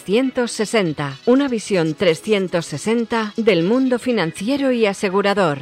360, 0.00 1.18
una 1.26 1.48
visión 1.48 1.94
360 1.94 3.34
del 3.36 3.62
mundo 3.62 3.98
financiero 3.98 4.72
y 4.72 4.86
asegurador. 4.86 5.58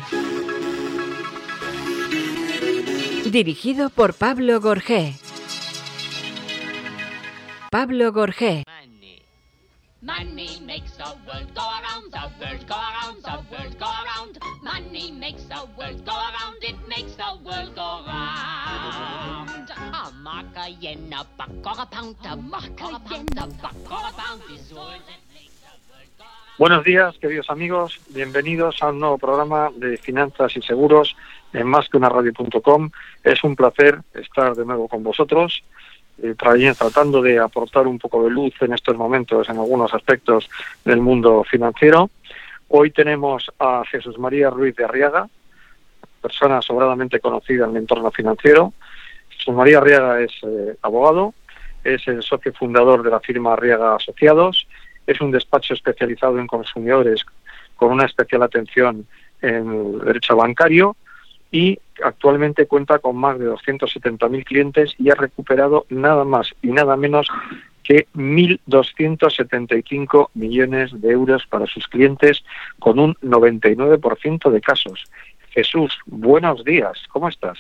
Dirigido 3.27 3.91
por 3.91 4.15
Pablo 4.15 4.61
Gorgé. 4.61 5.15
Pablo 7.71 8.13
Gorgé. 8.13 8.63
Money 10.03 10.61
makes 10.65 10.93
the 10.97 11.05
world 11.27 11.53
go 11.55 11.61
around, 11.61 12.11
the 12.11 12.21
world 12.41 12.67
go 12.67 12.75
around, 12.75 13.00
Buenos 26.59 26.85
días, 26.85 27.17
queridos 27.19 27.49
amigos. 27.49 27.99
Bienvenidos 28.11 28.83
a 28.83 28.91
un 28.91 29.01
nuevo 29.01 29.17
programa 29.19 29.71
de 29.75 29.97
finanzas 29.97 30.55
y 30.57 30.63
seguros 30.63 31.17
en 31.55 31.67
másqueunaradio.com. 31.67 32.91
Es 33.25 33.43
un 33.45 33.57
placer 33.57 34.01
estar 34.13 34.55
de 34.55 34.67
nuevo 34.67 34.87
con 34.87 35.03
vosotros, 35.03 35.63
eh, 36.23 36.35
tra- 36.37 36.77
tratando 36.77 37.23
de 37.23 37.39
aportar 37.39 37.87
un 37.87 37.99
poco 37.99 38.23
de 38.25 38.31
luz 38.31 38.53
en 38.61 38.75
estos 38.75 38.95
momentos 38.97 39.49
en 39.49 39.57
algunos 39.57 39.95
aspectos 39.95 40.51
del 40.85 41.01
mundo 41.01 41.45
financiero. 41.45 42.11
Hoy 42.69 42.91
tenemos 42.91 43.51
a 43.59 43.83
Jesús 43.91 44.19
María 44.19 44.51
Ruiz 44.51 44.77
de 44.77 44.85
Arriaga, 44.85 45.29
persona 46.21 46.61
sobradamente 46.61 47.21
conocida 47.21 47.65
en 47.65 47.71
el 47.71 47.77
entorno 47.79 48.11
financiero. 48.11 48.75
Jesús 49.41 49.55
María 49.55 49.79
Arriaga 49.79 50.21
es 50.21 50.33
eh, 50.43 50.77
abogado, 50.83 51.33
es 51.83 52.07
el 52.07 52.23
socio 52.23 52.53
fundador 52.53 53.03
de 53.03 53.09
la 53.11 53.21
firma 53.21 53.55
Arriaga 53.55 53.97
Asociados, 53.97 54.69
es 55.07 55.19
un 55.23 55.31
despacho 55.31 55.73
especializado 55.73 56.39
en 56.39 56.47
consumidores 56.47 57.25
con 57.77 57.91
una 57.91 58.05
especial 58.05 58.43
atención 58.43 59.07
en 59.41 59.99
derecho 60.01 60.37
bancario 60.37 60.95
y 61.51 61.79
actualmente 62.05 62.67
cuenta 62.67 62.99
con 62.99 63.17
más 63.17 63.39
de 63.39 63.51
270.000 63.51 64.45
clientes 64.45 64.95
y 64.99 65.09
ha 65.11 65.15
recuperado 65.15 65.87
nada 65.89 66.25
más 66.25 66.51
y 66.61 66.69
nada 66.69 66.99
menos 66.99 67.27
que 67.83 68.09
1.275 68.15 70.29
millones 70.35 71.01
de 71.01 71.13
euros 71.13 71.47
para 71.47 71.67
sus 71.67 71.89
clientes 71.89 72.45
con 72.79 72.99
un 72.99 73.15
99% 73.23 74.51
de 74.51 74.61
casos. 74.61 75.03
Jesús, 75.49 75.99
buenos 76.05 76.63
días, 76.63 76.99
¿cómo 77.09 77.31
estás? 77.31 77.59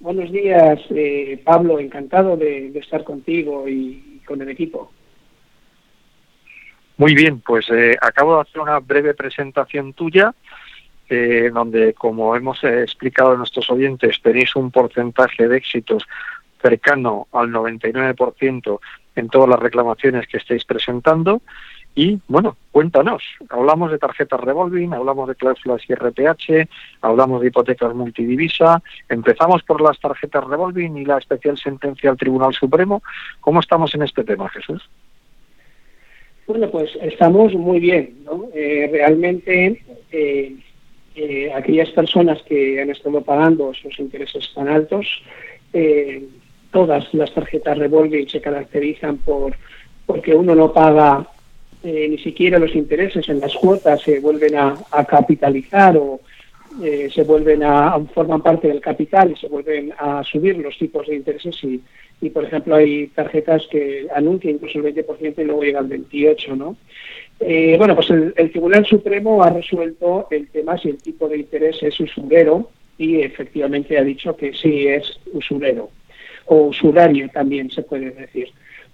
Buenos 0.00 0.30
días, 0.30 0.80
eh, 0.90 1.40
Pablo. 1.44 1.78
Encantado 1.78 2.36
de, 2.36 2.68
estar 2.78 3.04
contigo 3.04 3.68
y, 3.68 4.16
y 4.16 4.22
con 4.24 4.40
el 4.42 4.48
equipo. 4.48 4.92
Muy 6.98 7.14
bien, 7.14 7.40
pues 7.40 7.70
eh, 7.70 7.96
acabo 8.00 8.34
de 8.34 8.40
hacer 8.42 8.60
una 8.60 8.80
breve 8.80 9.14
presentación 9.14 9.92
tuya, 9.92 10.34
eh, 11.08 11.48
donde, 11.54 11.94
como 11.94 12.34
hemos 12.34 12.62
eh, 12.64 12.82
explicado 12.82 13.32
a 13.32 13.36
nuestros 13.36 13.70
oyentes, 13.70 14.20
tenéis 14.20 14.56
un 14.56 14.72
porcentaje 14.72 15.46
de 15.46 15.56
éxitos 15.56 16.04
cercano 16.60 17.28
al 17.32 17.50
99% 17.50 18.80
en 19.14 19.28
todas 19.28 19.48
las 19.48 19.60
reclamaciones 19.60 20.26
que 20.26 20.38
estáis 20.38 20.64
presentando. 20.64 21.40
Y 21.98 22.16
bueno, 22.28 22.56
cuéntanos, 22.70 23.24
hablamos 23.48 23.90
de 23.90 23.98
tarjetas 23.98 24.38
revolving, 24.38 24.94
hablamos 24.94 25.26
de 25.28 25.34
cláusulas 25.34 25.82
IRPH, 25.90 26.68
hablamos 27.00 27.40
de 27.40 27.48
hipotecas 27.48 27.92
multidivisa, 27.92 28.80
empezamos 29.08 29.64
por 29.64 29.80
las 29.80 29.98
tarjetas 29.98 30.44
revolving 30.44 30.96
y 30.96 31.04
la 31.04 31.18
especial 31.18 31.58
sentencia 31.58 32.10
del 32.10 32.16
Tribunal 32.16 32.54
Supremo. 32.54 33.02
¿Cómo 33.40 33.58
estamos 33.58 33.96
en 33.96 34.02
este 34.02 34.22
tema, 34.22 34.48
Jesús? 34.50 34.88
Bueno, 36.46 36.70
pues 36.70 36.96
estamos 37.02 37.52
muy 37.54 37.80
bien, 37.80 38.18
¿no? 38.24 38.44
Eh, 38.54 38.88
realmente 38.92 39.82
eh, 40.12 40.56
eh, 41.16 41.52
aquellas 41.52 41.90
personas 41.90 42.40
que 42.42 42.80
han 42.80 42.90
estado 42.90 43.22
pagando 43.22 43.72
esos 43.72 43.98
intereses 43.98 44.52
tan 44.54 44.68
altos, 44.68 45.04
todas 46.70 47.12
las 47.12 47.34
tarjetas 47.34 47.76
revolving 47.76 48.28
se 48.28 48.40
caracterizan 48.40 49.16
por 49.16 49.56
porque 50.06 50.34
uno 50.34 50.54
no 50.54 50.72
paga 50.72 51.26
eh, 51.82 52.08
ni 52.08 52.18
siquiera 52.18 52.58
los 52.58 52.74
intereses 52.74 53.28
en 53.28 53.40
las 53.40 53.54
cuotas, 53.54 54.02
se 54.02 54.20
vuelven 54.20 54.56
a, 54.56 54.76
capitalizar 55.08 55.96
o 55.96 56.20
eh, 56.82 57.08
se 57.12 57.22
vuelven 57.22 57.62
a, 57.62 57.98
forman 58.12 58.42
parte 58.42 58.68
del 58.68 58.80
capital 58.80 59.30
y 59.30 59.36
se 59.36 59.48
vuelven 59.48 59.92
a 59.98 60.22
subir 60.24 60.58
los 60.58 60.76
tipos 60.76 61.06
de 61.06 61.16
intereses 61.16 61.56
y, 61.62 61.80
y 62.20 62.30
por 62.30 62.44
ejemplo 62.44 62.74
hay 62.74 63.06
tarjetas 63.08 63.66
que 63.70 64.06
anuncian 64.14 64.54
incluso 64.54 64.80
el 64.80 64.94
20% 64.94 65.34
y 65.38 65.44
luego 65.44 65.62
llega 65.62 65.78
al 65.78 65.88
28%, 65.88 66.56
¿no? 66.56 66.76
Eh, 67.40 67.76
bueno, 67.78 67.94
pues 67.94 68.10
el, 68.10 68.34
el, 68.36 68.50
Tribunal 68.50 68.84
Supremo 68.84 69.42
ha 69.44 69.50
resuelto 69.50 70.26
el 70.32 70.48
tema 70.48 70.76
si 70.76 70.88
el 70.88 70.98
tipo 70.98 71.28
de 71.28 71.38
interés 71.38 71.80
es 71.82 72.00
usurero 72.00 72.70
y 72.98 73.20
efectivamente 73.20 73.96
ha 73.96 74.02
dicho 74.02 74.36
que 74.36 74.52
sí 74.52 74.88
es 74.88 75.20
usurero 75.32 75.90
o 76.46 76.62
usurario 76.66 77.28
también 77.28 77.70
se 77.70 77.82
puede 77.82 78.10
decir. 78.10 78.48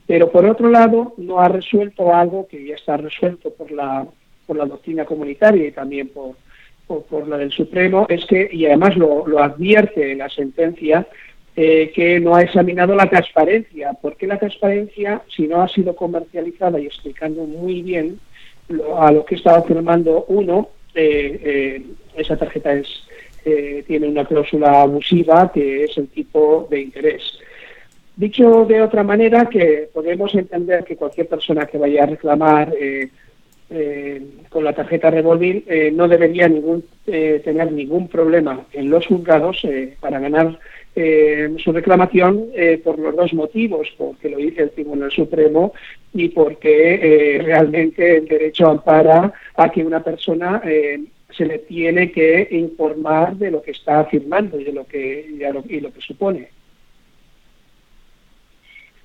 Pero 0.06 0.30
por 0.30 0.44
otro 0.44 0.68
lado 0.68 1.14
no 1.16 1.40
ha 1.40 1.48
resuelto 1.48 2.14
algo 2.14 2.46
que 2.46 2.66
ya 2.66 2.74
está 2.74 2.96
resuelto 2.96 3.50
por 3.50 3.70
la 3.70 4.06
por 4.46 4.56
la 4.56 4.66
doctrina 4.66 5.04
comunitaria 5.04 5.66
y 5.66 5.72
también 5.72 6.08
por, 6.08 6.36
por, 6.86 7.28
la 7.28 7.38
del 7.38 7.50
Supremo, 7.50 8.06
es 8.08 8.24
que, 8.26 8.48
y 8.52 8.66
además 8.66 8.96
lo, 8.96 9.26
lo 9.26 9.42
advierte 9.42 10.14
la 10.14 10.28
sentencia, 10.28 11.06
eh, 11.56 11.92
que 11.94 12.18
no 12.20 12.34
ha 12.34 12.42
examinado 12.42 12.94
la 12.94 13.08
transparencia. 13.08 13.92
¿Por 13.94 14.16
qué 14.16 14.26
la 14.26 14.38
transparencia, 14.38 15.22
si 15.34 15.46
no 15.46 15.62
ha 15.62 15.68
sido 15.68 15.94
comercializada 15.94 16.80
y 16.80 16.86
explicando 16.86 17.44
muy 17.44 17.82
bien 17.82 18.18
lo, 18.68 19.00
a 19.00 19.12
lo 19.12 19.24
que 19.24 19.36
estaba 19.36 19.62
firmando 19.62 20.24
uno, 20.28 20.70
eh, 20.94 21.40
eh, 21.44 21.82
esa 22.16 22.36
tarjeta 22.36 22.72
es, 22.74 22.88
tiene 23.86 24.08
una 24.08 24.24
cláusula 24.24 24.80
abusiva 24.80 25.52
que 25.52 25.84
es 25.84 25.98
el 25.98 26.08
tipo 26.08 26.66
de 26.70 26.80
interés. 26.80 27.22
Dicho 28.16 28.64
de 28.64 28.80
otra 28.80 29.02
manera, 29.02 29.46
que 29.46 29.88
podemos 29.92 30.32
entender 30.34 30.84
que 30.84 30.96
cualquier 30.96 31.26
persona 31.26 31.66
que 31.66 31.78
vaya 31.78 32.04
a 32.04 32.06
reclamar 32.06 32.72
eh, 32.78 33.08
eh, 33.70 34.22
con 34.48 34.62
la 34.62 34.72
tarjeta 34.72 35.10
revolving 35.10 35.64
eh, 35.66 35.90
no 35.92 36.06
debería 36.06 36.48
ningún, 36.48 36.84
tener 37.04 37.72
ningún 37.72 38.06
problema 38.06 38.66
en 38.72 38.88
los 38.88 39.06
juzgados 39.06 39.66
para 40.00 40.20
ganar 40.20 40.58
su 40.94 41.72
reclamación 41.72 42.50
por 42.84 43.00
los 43.00 43.16
dos 43.16 43.34
motivos, 43.34 43.92
porque 43.98 44.28
lo 44.28 44.36
dice 44.36 44.62
el 44.62 44.70
Tribunal 44.70 45.10
Supremo 45.10 45.72
y 46.12 46.28
porque 46.28 47.40
realmente 47.44 48.18
el 48.18 48.28
derecho 48.28 48.68
ampara 48.68 49.32
a 49.56 49.72
que 49.72 49.84
una 49.84 50.04
persona 50.04 50.62
se 51.36 51.44
le 51.46 51.58
tiene 51.58 52.12
que 52.12 52.46
informar 52.52 53.36
de 53.36 53.50
lo 53.50 53.60
que 53.60 53.72
está 53.72 54.00
afirmando 54.00 54.58
y 54.60 54.64
de 54.64 54.72
lo 54.72 54.86
que, 54.86 55.26
lo, 55.52 55.64
y 55.68 55.80
lo 55.80 55.92
que 55.92 56.00
supone. 56.00 56.48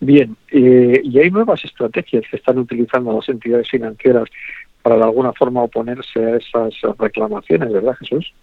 Bien, 0.02 0.36
eh, 0.52 1.02
y 1.04 1.20
hay 1.20 1.30
nuevas 1.30 1.64
estrategias 1.66 2.24
que 2.30 2.38
están 2.38 2.58
utilizando 2.58 3.14
las 3.14 3.28
entidades 3.28 3.70
financieras 3.70 4.30
para 4.82 4.96
de 4.96 5.04
alguna 5.04 5.34
forma 5.34 5.64
oponerse 5.64 6.24
a 6.24 6.38
esas 6.38 6.74
reclamaciones, 6.98 7.72
¿verdad, 7.72 7.96
Jesús? 7.96 8.34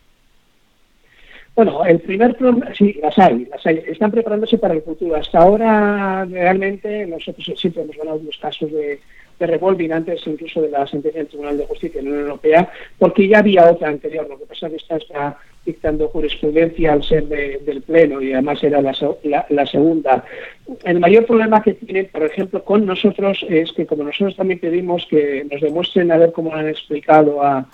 Bueno, 1.54 1.82
el 1.86 2.00
primer 2.00 2.36
problema, 2.36 2.74
sí, 2.74 2.98
las 3.00 3.18
hay, 3.18 3.46
las 3.46 3.66
hay. 3.66 3.82
Están 3.86 4.10
preparándose 4.10 4.58
para 4.58 4.74
el 4.74 4.82
futuro. 4.82 5.16
Hasta 5.16 5.38
ahora, 5.38 6.26
realmente, 6.26 7.06
nosotros 7.06 7.50
siempre 7.58 7.82
hemos 7.82 7.96
ganado 7.96 8.20
los 8.22 8.36
casos 8.36 8.70
de, 8.70 9.00
de 9.38 9.46
revolving 9.46 9.90
antes 9.90 10.26
incluso 10.26 10.60
de 10.60 10.68
la 10.68 10.86
sentencia 10.86 11.20
del 11.20 11.28
Tribunal 11.28 11.56
de 11.56 11.66
Justicia 11.66 12.02
de 12.02 12.04
la 12.04 12.10
Unión 12.10 12.26
Europea, 12.26 12.70
porque 12.98 13.26
ya 13.26 13.38
había 13.38 13.70
otra 13.70 13.88
anterior. 13.88 14.28
Lo 14.28 14.38
que 14.38 14.44
pasa 14.44 14.66
es 14.66 14.72
que 14.72 14.76
esta 14.76 14.96
está 14.96 15.38
dictando 15.66 16.08
jurisprudencia 16.08 16.92
al 16.92 17.02
ser 17.02 17.26
de, 17.26 17.60
del 17.66 17.82
Pleno 17.82 18.22
y 18.22 18.32
además 18.32 18.62
era 18.62 18.80
la, 18.80 18.94
la, 19.24 19.46
la, 19.50 19.66
segunda. 19.66 20.24
El 20.84 21.00
mayor 21.00 21.26
problema 21.26 21.62
que 21.62 21.74
tienen, 21.74 22.06
por 22.06 22.24
ejemplo, 22.24 22.64
con 22.64 22.86
nosotros 22.86 23.44
es 23.48 23.72
que 23.72 23.84
como 23.84 24.04
nosotros 24.04 24.36
también 24.36 24.60
pedimos 24.60 25.06
que 25.10 25.46
nos 25.50 25.60
demuestren 25.60 26.12
a 26.12 26.18
ver 26.18 26.32
cómo 26.32 26.54
han 26.54 26.68
explicado 26.68 27.42
a, 27.42 27.68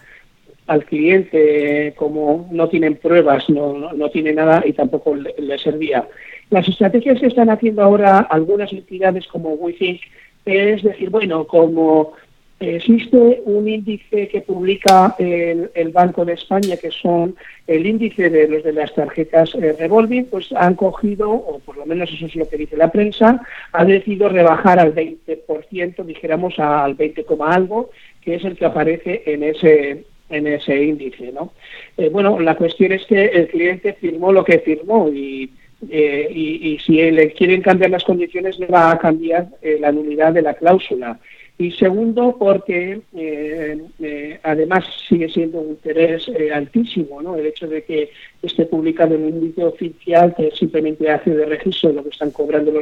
al 0.67 0.85
cliente, 0.87 1.93
como 1.97 2.49
no 2.51 2.69
tienen 2.69 2.97
pruebas, 2.97 3.49
no, 3.51 3.75
no, 3.75 3.93
no 3.93 4.11
tiene 4.11 4.33
nada 4.33 4.63
y 4.65 4.73
tampoco 4.73 5.15
le, 5.15 5.35
le, 5.39 5.59
servía. 5.59 6.09
Las 6.51 6.67
estrategias 6.69 7.21
que 7.21 7.27
están 7.27 7.51
haciendo 7.51 7.83
ahora 7.83 8.21
algunas 8.21 8.73
entidades 8.73 9.27
como 9.27 9.51
WeThink 9.51 10.01
es 10.45 10.83
decir, 10.83 11.11
bueno, 11.11 11.47
como 11.47 12.15
existe 12.63 13.43
un 13.45 13.69
índice 13.69 14.29
que 14.29 14.41
publica 14.41 15.15
el, 15.19 15.71
el, 15.75 15.89
Banco 15.91 16.25
de 16.25 16.35
España, 16.35 16.77
que 16.77 16.91
son 16.91 17.35
el 17.67 17.87
índice 17.87 18.31
de 18.31 18.49
los 18.49 18.63
de 18.63 18.73
las 18.73 18.95
tarjetas 18.95 19.55
eh, 19.55 19.75
revolving, 19.79 20.27
pues 20.27 20.53
han 20.53 20.75
cogido, 20.75 21.31
o 21.31 21.59
por 21.61 21.77
lo 21.77 21.87
menos 21.87 22.13
eso 22.13 22.27
es 22.27 22.37
lo 22.37 22.49
que 22.49 22.57
dice 22.57 22.77
la 22.77 22.93
prensa, 22.93 23.43
ha 23.73 23.85
decidido 23.85 24.29
rebajar 24.29 24.79
al 24.79 24.95
20%, 24.95 26.05
dijéramos 26.05 26.59
al 26.59 26.95
20, 26.95 27.27
algo, 27.41 27.91
que 28.21 28.37
es 28.37 28.45
el 28.45 28.57
que 28.57 28.65
aparece 28.65 29.23
en 29.27 29.43
ese 29.43 30.05
en 30.31 30.47
ese 30.47 30.83
índice, 30.83 31.31
¿no? 31.31 31.53
Eh, 31.99 32.09
bueno, 32.09 32.41
la 32.41 32.55
cuestión 32.55 32.93
es 32.93 33.05
que 33.05 33.27
el 33.27 33.49
cliente 33.49 33.93
firmó 33.95 34.33
lo 34.33 34.45
que 34.45 34.61
firmó 34.61 35.09
y 35.09 35.51
y, 35.91 36.79
si 36.87 37.11
le 37.11 37.33
quieren 37.33 37.61
cambiar 37.61 37.91
las 37.91 38.05
condiciones, 38.05 38.57
le 38.61 38.67
va 38.67 38.93
a 38.93 38.99
cambiar 39.01 39.49
la 39.81 39.91
nulidad 39.91 40.33
de 40.33 40.43
la 40.43 40.55
cláusula 40.55 41.19
y 41.59 41.71
segundo 41.73 42.37
porque 42.39 43.03
eh, 43.15 43.83
eh, 44.01 44.41
además 44.43 44.85
sigue 45.09 45.29
siendo 45.29 45.61
un 45.61 45.71
interés 45.71 46.29
eh, 46.29 46.51
altísimo 46.53 47.21
¿no? 47.21 47.37
el 47.37 47.47
hecho 47.47 47.69
de 47.69 47.85
que 47.85 48.11
esté 48.43 48.65
publicado 48.67 49.15
en 49.15 49.25
un 49.25 49.29
índice 49.29 49.65
oficial 49.65 50.35
que 50.35 50.51
simplemente 50.53 51.11
hace 51.11 51.31
de 51.31 51.45
registro 51.45 51.91
de 51.91 51.97
lo 51.97 52.03
que 52.03 52.09
están 52.09 52.31
cobrando 52.31 52.73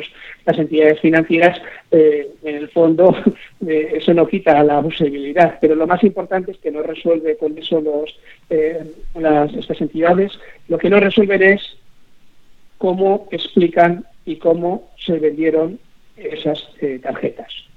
las 0.46 0.58
entidades 0.58 1.00
financieras 1.00 1.60
en 1.90 2.54
el 2.54 2.68
fondo 2.68 3.14
eso 3.66 4.14
no 4.14 4.26
quita 4.26 4.62
la 4.62 4.80
posibilidad. 4.80 5.58
Pero 5.60 5.74
lo 5.74 5.86
más 5.86 6.02
importante 6.04 6.52
es 6.52 6.58
que 6.58 6.70
no 6.70 6.82
resuelve 6.82 7.36
con 7.36 7.58
eso 7.58 7.82
las, 9.14 9.54
estas 9.54 9.80
entidades. 9.80 10.32
Lo 10.68 10.78
que 10.78 10.88
no 10.88 11.00
resuelven 11.00 11.42
es 11.42 11.76
cómo 12.78 13.28
explican 13.30 14.06
y 14.24 14.36
cómo 14.36 14.90
se 14.96 15.18
vendieron 15.18 15.78
esas 16.16 16.66
tarjetas 17.02 17.69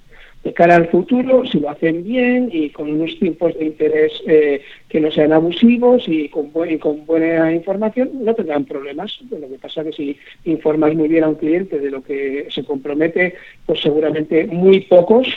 de 0.43 0.53
cara 0.53 0.75
al 0.75 0.89
futuro, 0.89 1.45
si 1.45 1.59
lo 1.59 1.69
hacen 1.69 2.03
bien 2.03 2.49
y 2.51 2.69
con 2.69 2.91
unos 2.91 3.17
tiempos 3.17 3.57
de 3.57 3.65
interés 3.65 4.11
eh, 4.27 4.61
que 4.89 4.99
no 4.99 5.09
sean 5.09 5.31
abusivos 5.31 6.03
y 6.07 6.27
con, 6.27 6.49
con, 6.79 7.05
buena 7.05 7.53
información, 7.53 8.09
no 8.23 8.35
tendrán 8.35 8.65
problemas. 8.65 9.17
Lo 9.29 9.47
que 9.47 9.57
pasa 9.57 9.81
es 9.81 9.87
que 9.87 9.93
si 9.93 10.17
informas 10.43 10.95
muy 10.95 11.07
bien 11.07 11.23
a 11.23 11.29
un 11.29 11.35
cliente 11.35 11.79
de 11.79 11.89
lo 11.89 12.03
que 12.03 12.47
se 12.49 12.65
compromete, 12.65 13.35
pues 13.65 13.81
seguramente 13.81 14.45
muy 14.47 14.81
pocos 14.81 15.27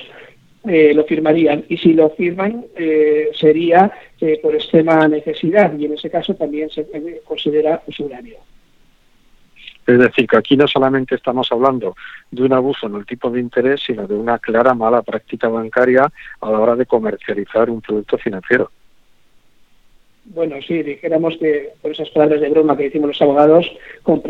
eh, 0.65 0.93
lo 0.93 1.05
firmarían. 1.05 1.65
Y 1.69 1.77
si 1.77 1.93
lo 1.93 2.11
firman, 2.11 2.67
eh, 2.77 3.29
sería 3.33 3.93
por 4.43 4.55
extrema 4.55 5.07
necesidad 5.07 5.79
y 5.79 5.85
en 5.85 5.93
ese 5.93 6.11
caso 6.11 6.35
también 6.35 6.69
se 6.71 6.85
considera 7.25 7.83
usurario. 7.87 8.39
Es 9.87 9.99
decir, 9.99 10.27
que 10.27 10.37
aquí 10.37 10.57
no 10.57 10.67
solamente 10.67 11.15
estamos 11.15 11.51
hablando 11.53 11.95
de 12.31 12.43
un 12.43 12.53
abuso 12.53 12.87
en 12.87 12.97
el 12.97 13.07
tipo 13.07 13.31
de 13.31 13.41
interés, 13.41 13.81
sino 13.87 14.07
de 14.07 14.15
una 14.15 14.39
clara 14.39 14.75
mala 14.75 15.03
práctica 15.03 15.49
bancaria 15.49 16.11
a 16.41 16.51
la 16.51 16.61
hora 16.61 16.75
de 16.75 16.87
comercializar 16.87 17.71
un 17.71 17.81
producto 17.81 18.19
financiero. 18.19 18.71
Bueno, 20.29 20.57
sí, 20.67 20.83
dijéramos 20.83 21.37
que 21.37 21.71
por 21.81 21.93
esas 21.93 22.11
palabras 22.11 22.41
de 22.41 22.49
broma 22.49 22.77
que 22.77 22.85
decimos 22.85 23.09
los 23.09 23.23
abogados, 23.23 23.71
con, 24.03 24.21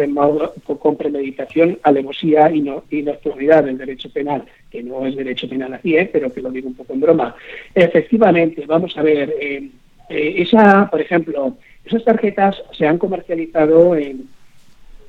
premeditación, 0.96 1.78
alevosía 1.82 2.50
y, 2.50 2.60
no, 2.60 2.84
y 2.90 3.00
nocturnidad 3.00 3.64
del 3.64 3.78
derecho 3.78 4.10
penal, 4.10 4.44
que 4.70 4.82
no 4.82 5.06
es 5.06 5.16
derecho 5.16 5.48
penal 5.48 5.72
así, 5.72 5.96
¿eh? 5.96 6.08
pero 6.12 6.30
que 6.30 6.42
lo 6.42 6.50
digo 6.50 6.68
un 6.68 6.74
poco 6.74 6.92
en 6.92 7.00
broma. 7.00 7.34
Efectivamente, 7.74 8.66
vamos 8.66 8.94
a 8.98 9.02
ver, 9.02 9.34
eh, 9.40 9.70
eh, 10.10 10.34
esa, 10.36 10.90
por 10.90 11.00
ejemplo, 11.00 11.56
esas 11.82 12.04
tarjetas 12.04 12.62
se 12.72 12.86
han 12.86 12.98
comercializado 12.98 13.96
en, 13.96 14.28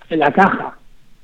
en 0.10 0.20
la 0.20 0.32
caja 0.32 0.78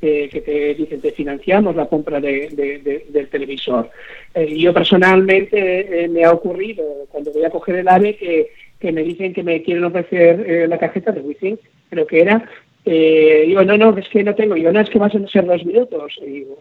que 0.04 0.42
te 0.46 0.74
dicen 0.76 1.02
te 1.02 1.12
financiamos 1.12 1.76
la 1.76 1.86
compra 1.86 2.20
de, 2.20 3.04
del 3.10 3.28
televisor. 3.30 3.90
Eh, 4.34 4.58
yo 4.58 4.74
personalmente 4.74 6.04
eh, 6.04 6.10
me 6.10 6.26
ha 6.26 6.32
ocurrido 6.32 6.84
cuando 7.10 7.32
voy 7.32 7.46
a 7.46 7.50
coger 7.50 7.76
el 7.76 7.88
AVE 7.88 8.18
que, 8.18 8.50
que 8.80 8.92
me 8.92 9.04
dicen 9.04 9.34
que 9.34 9.44
me 9.44 9.62
quieren 9.64 9.86
ofrecer 9.86 10.44
eh, 10.46 10.68
la 10.68 10.78
tarjeta 10.78 11.12
de 11.12 11.22
Wi-Fi, 11.22 11.58
pero 11.90 12.06
que 12.06 12.22
era 12.22 12.50
digo, 12.86 13.64
no, 13.64 13.78
no, 13.78 13.98
es 13.98 14.10
que 14.10 14.26
no 14.26 14.36
tengo. 14.36 14.58
Yo, 14.58 14.74
no, 14.74 14.82
es 14.82 14.90
que 14.90 15.00
vas 15.00 15.16
a 15.16 15.28
ser 15.28 15.46
dos 15.46 15.66
minutos. 15.66 16.20
Y 16.22 16.32
digo, 16.32 16.58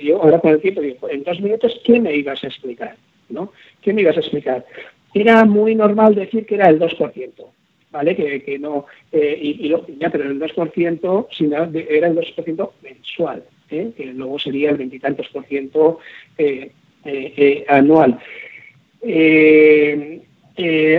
yo 0.00 0.22
ahora 0.22 0.38
con 0.38 0.52
el 0.52 0.60
tiempo 0.60 0.80
digo, 0.80 1.10
en 1.10 1.24
dos 1.24 1.40
minutos, 1.40 1.80
¿qué 1.84 1.98
me 1.98 2.14
ibas 2.14 2.44
a 2.44 2.46
explicar? 2.46 2.94
¿No? 3.28 3.52
¿Qué 3.82 3.92
me 3.92 4.02
ibas 4.02 4.16
a 4.16 4.20
explicar? 4.20 4.64
Era 5.12 5.44
muy 5.44 5.74
normal 5.74 6.14
decir 6.14 6.46
que 6.46 6.54
era 6.54 6.68
el 6.68 6.78
2%. 6.78 7.32
¿Vale? 7.90 8.14
Que, 8.16 8.42
que 8.42 8.58
no, 8.58 8.86
eh, 9.12 9.38
y, 9.40 9.68
lo, 9.68 9.86
ya, 9.86 10.10
pero 10.10 10.24
el 10.24 10.40
2% 10.40 11.26
sino 11.30 11.56
era 11.56 12.08
el 12.08 12.16
2% 12.16 12.70
mensual, 12.82 13.44
¿eh? 13.70 13.92
que 13.96 14.06
luego 14.06 14.38
sería 14.38 14.70
el 14.70 14.76
veintitantos 14.76 15.28
por 15.28 15.44
ciento 15.46 15.98
eh, 16.38 16.72
anual. 17.68 18.18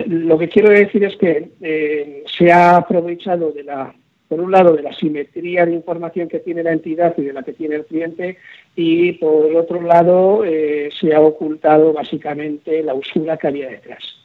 lo 0.08 0.40
que 0.40 0.50
quiero 0.50 0.70
decir 0.70 1.04
es 1.04 1.16
que 1.18 2.24
se 2.26 2.52
ha 2.52 2.78
aprovechado 2.78 3.52
de 3.52 3.64
la 3.64 3.96
por 4.28 4.40
un 4.40 4.52
lado 4.52 4.74
de 4.74 4.82
la 4.82 4.94
simetría 4.94 5.66
de 5.66 5.74
información 5.74 6.30
que 6.30 6.40
tiene 6.40 6.64
la 6.64 6.72
entidad 6.72 7.14
y 7.18 7.24
de 7.24 7.34
la 7.34 7.44
que 7.44 7.52
tiene 7.52 7.76
el 7.76 7.86
cliente 7.86 8.38
y 8.78 9.12
por 9.14 9.54
otro 9.54 9.82
lado 9.82 10.44
se 10.46 11.14
ha 11.14 11.20
ocultado 11.20 11.92
básicamente 11.92 12.82
la 12.82 12.94
usura 12.94 13.36
que 13.36 13.48
había 13.48 13.70
detrás. 13.70 14.21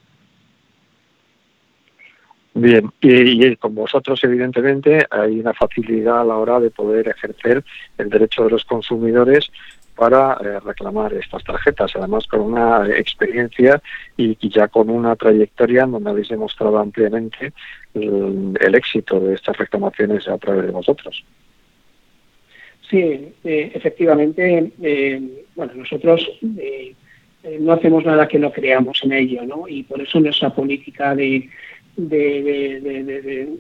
Bien, 2.59 2.91
y, 3.03 3.55
con 3.57 3.75
vosotros, 3.75 4.19
evidentemente, 4.25 5.05
hay 5.11 5.41
una 5.41 5.53
facilidad 5.53 6.23
a 6.23 6.25
la 6.25 6.37
hora 6.37 6.59
de 6.59 6.71
poder 6.71 7.07
ejercer 7.07 7.63
el 7.99 8.09
derecho 8.09 8.45
de 8.45 8.51
los 8.51 8.65
consumidores 8.65 9.51
para 9.95 10.39
eh, 10.43 10.61
reclamar 10.61 11.13
estas 11.13 11.45
tarjetas, 11.45 11.93
además 11.95 12.27
con 12.27 12.41
una 12.41 12.89
experiencia 12.89 13.83
y, 14.17 14.39
ya 14.49 14.69
con 14.69 14.89
una 14.89 15.17
trayectoria 15.17 15.83
en 15.83 15.93
donde 15.93 16.09
habéis 16.09 16.31
demostrado 16.31 16.79
ampliamente 16.79 17.53
el, 17.93 18.75
éxito 18.75 19.21
de 19.21 19.35
estas 19.35 19.59
reclamaciones 19.59 20.27
a 20.27 20.39
través 20.39 20.65
de 20.65 20.73
vosotros. 20.73 21.23
Sí, 22.89 23.35
eh, 23.45 23.71
efectivamente, 23.75 24.73
eh, 24.81 25.45
bueno, 25.55 25.75
nosotros 25.75 26.27
no 27.61 27.73
hacemos 27.75 28.03
nada 28.07 28.27
que 28.27 28.39
no 28.39 28.51
creamos 28.51 29.05
en 29.05 29.13
ello, 29.13 29.43
¿no? 29.45 29.69
Y 29.69 29.83
por 29.83 30.01
eso 30.01 30.21
nuestra 30.21 30.55
política 30.55 31.15
de 31.15 31.51
de, 31.97 33.59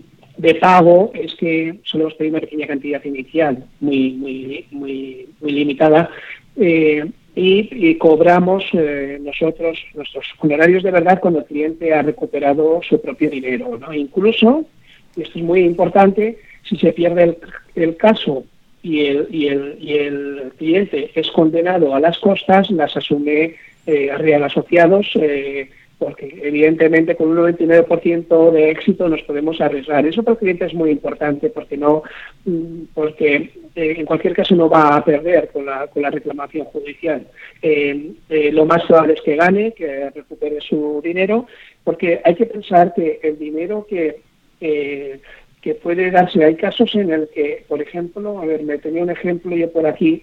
pago 0.60 1.10
es 1.14 1.34
que 1.34 1.80
solo 1.84 2.06
os 2.06 2.14
pedimos 2.14 2.38
una 2.38 2.46
pequeña 2.46 2.66
cantidad 2.66 3.04
inicial, 3.04 3.64
muy, 3.80 4.12
muy, 4.12 4.66
muy, 4.70 5.28
muy 5.40 5.52
limitada, 5.52 6.10
eh, 6.56 7.04
y, 7.34 7.94
cobramos 7.96 8.64
eh, 8.72 9.18
nosotros 9.20 9.78
nuestros 9.94 10.26
honorarios 10.38 10.82
de 10.82 10.90
verdad 10.90 11.20
cuando 11.20 11.40
el 11.40 11.44
cliente 11.44 11.92
ha 11.92 12.00
recuperado 12.00 12.80
su 12.88 13.00
propio 13.00 13.28
dinero. 13.28 13.78
¿no? 13.78 13.92
Incluso, 13.92 14.64
y 15.14 15.22
esto 15.22 15.38
es 15.38 15.44
muy 15.44 15.60
importante, 15.60 16.38
si 16.62 16.76
se 16.76 16.92
pierde 16.94 17.38
el, 17.74 17.96
caso 17.96 18.44
y 18.82 19.04
el, 19.04 19.28
y, 19.30 19.48
el, 19.48 19.76
y 19.80 19.94
el 19.94 20.52
cliente 20.56 21.10
es 21.14 21.30
condenado 21.30 21.94
a 21.94 22.00
las 22.00 22.18
costas, 22.18 22.70
las 22.70 22.96
asume 22.96 23.56
eh, 23.86 24.10
Real 24.16 24.42
Asociados. 24.42 25.06
Eh, 25.14 25.68
porque 25.98 26.40
evidentemente 26.42 27.16
con 27.16 27.28
un 27.28 27.38
99% 27.38 28.50
de 28.50 28.70
éxito 28.70 29.08
nos 29.08 29.22
podemos 29.22 29.60
arriesgar. 29.60 30.06
Eso 30.06 30.22
para 30.22 30.34
el 30.34 30.38
cliente 30.38 30.66
es 30.66 30.74
muy 30.74 30.90
importante 30.90 31.48
porque 31.48 31.76
no, 31.76 32.02
mm, 32.44 32.82
porque 32.94 33.50
eh, 33.74 33.94
en 33.96 34.04
cualquier 34.04 34.34
caso 34.34 34.54
no 34.54 34.68
va 34.68 34.96
a 34.96 35.04
perder 35.04 35.48
con 35.48 35.66
la, 35.66 35.86
con 35.86 36.02
la 36.02 36.10
reclamación 36.10 36.66
judicial. 36.66 37.26
Eh, 37.62 38.12
eh, 38.28 38.52
lo 38.52 38.66
más 38.66 38.84
probable 38.84 39.14
es 39.14 39.22
que 39.22 39.36
gane, 39.36 39.72
que 39.72 40.10
recupere 40.10 40.60
su 40.60 41.00
dinero, 41.02 41.46
porque 41.82 42.20
hay 42.24 42.34
que 42.34 42.46
pensar 42.46 42.92
que 42.94 43.20
el 43.22 43.38
dinero 43.38 43.86
que 43.88 44.20
que 45.66 45.74
puede 45.74 46.12
darse, 46.12 46.44
hay 46.44 46.54
casos 46.54 46.94
en 46.94 47.10
el 47.10 47.28
que, 47.34 47.64
por 47.66 47.82
ejemplo, 47.82 48.38
a 48.38 48.46
ver, 48.46 48.62
me 48.62 48.78
tenía 48.78 49.02
un 49.02 49.10
ejemplo 49.10 49.56
yo 49.56 49.68
por 49.72 49.84
aquí, 49.84 50.22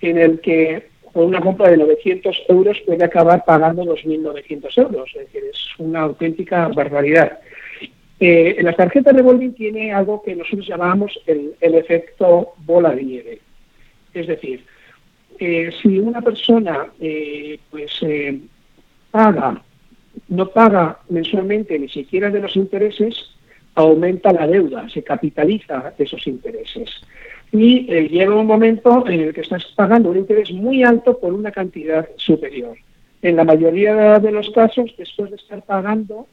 en 0.00 0.18
el 0.18 0.38
que 0.38 0.86
por 1.14 1.24
una 1.24 1.40
compra 1.40 1.70
de 1.70 1.76
900 1.76 2.42
euros 2.48 2.80
puede 2.84 3.04
acabar 3.04 3.44
pagando 3.46 3.84
2.900 3.84 4.78
euros. 4.82 5.10
Es 5.14 5.26
decir, 5.26 5.44
es 5.48 5.68
una 5.78 6.00
auténtica 6.00 6.66
barbaridad. 6.68 7.38
Eh, 8.18 8.56
las 8.60 8.76
tarjetas 8.76 9.14
revolving 9.14 9.54
tiene 9.54 9.92
algo 9.92 10.22
que 10.22 10.34
nosotros 10.34 10.66
llamamos 10.66 11.16
el, 11.26 11.54
efecto 11.60 12.54
bola 12.58 12.90
de 12.90 13.04
nieve. 13.04 13.40
Es 14.12 14.26
decir, 14.26 14.64
eh, 15.38 15.70
si 15.80 16.00
una 16.00 16.20
persona 16.20 16.88
eh, 16.98 17.60
pues 17.70 17.92
eh, 18.02 18.40
paga, 19.12 19.62
no 20.28 20.48
paga 20.48 20.98
mensualmente 21.10 21.78
ni 21.78 21.88
siquiera 21.88 22.28
de 22.28 22.40
los 22.40 22.56
intereses, 22.56 23.14
aumenta 23.76 24.32
la 24.32 24.48
deuda, 24.48 24.88
se 24.88 25.04
capitaliza 25.04 25.94
esos 25.96 26.26
intereses 26.26 26.90
y 27.54 27.86
eh, 27.88 28.08
llega 28.08 28.34
un 28.34 28.48
momento 28.48 29.06
en 29.06 29.20
el 29.20 29.32
que 29.32 29.42
estás 29.42 29.64
pagando 29.76 30.10
un 30.10 30.18
interés 30.18 30.50
muy 30.50 30.82
alto 30.82 31.16
por 31.20 31.32
una 31.32 31.52
cantidad 31.52 32.08
superior. 32.16 32.76
En 33.22 33.36
la 33.36 33.44
mayoría 33.44 34.18
de 34.18 34.32
los 34.32 34.50
casos, 34.50 34.92
después 34.98 35.30
de 35.30 35.36
estar 35.36 35.62
pagando 35.62 36.26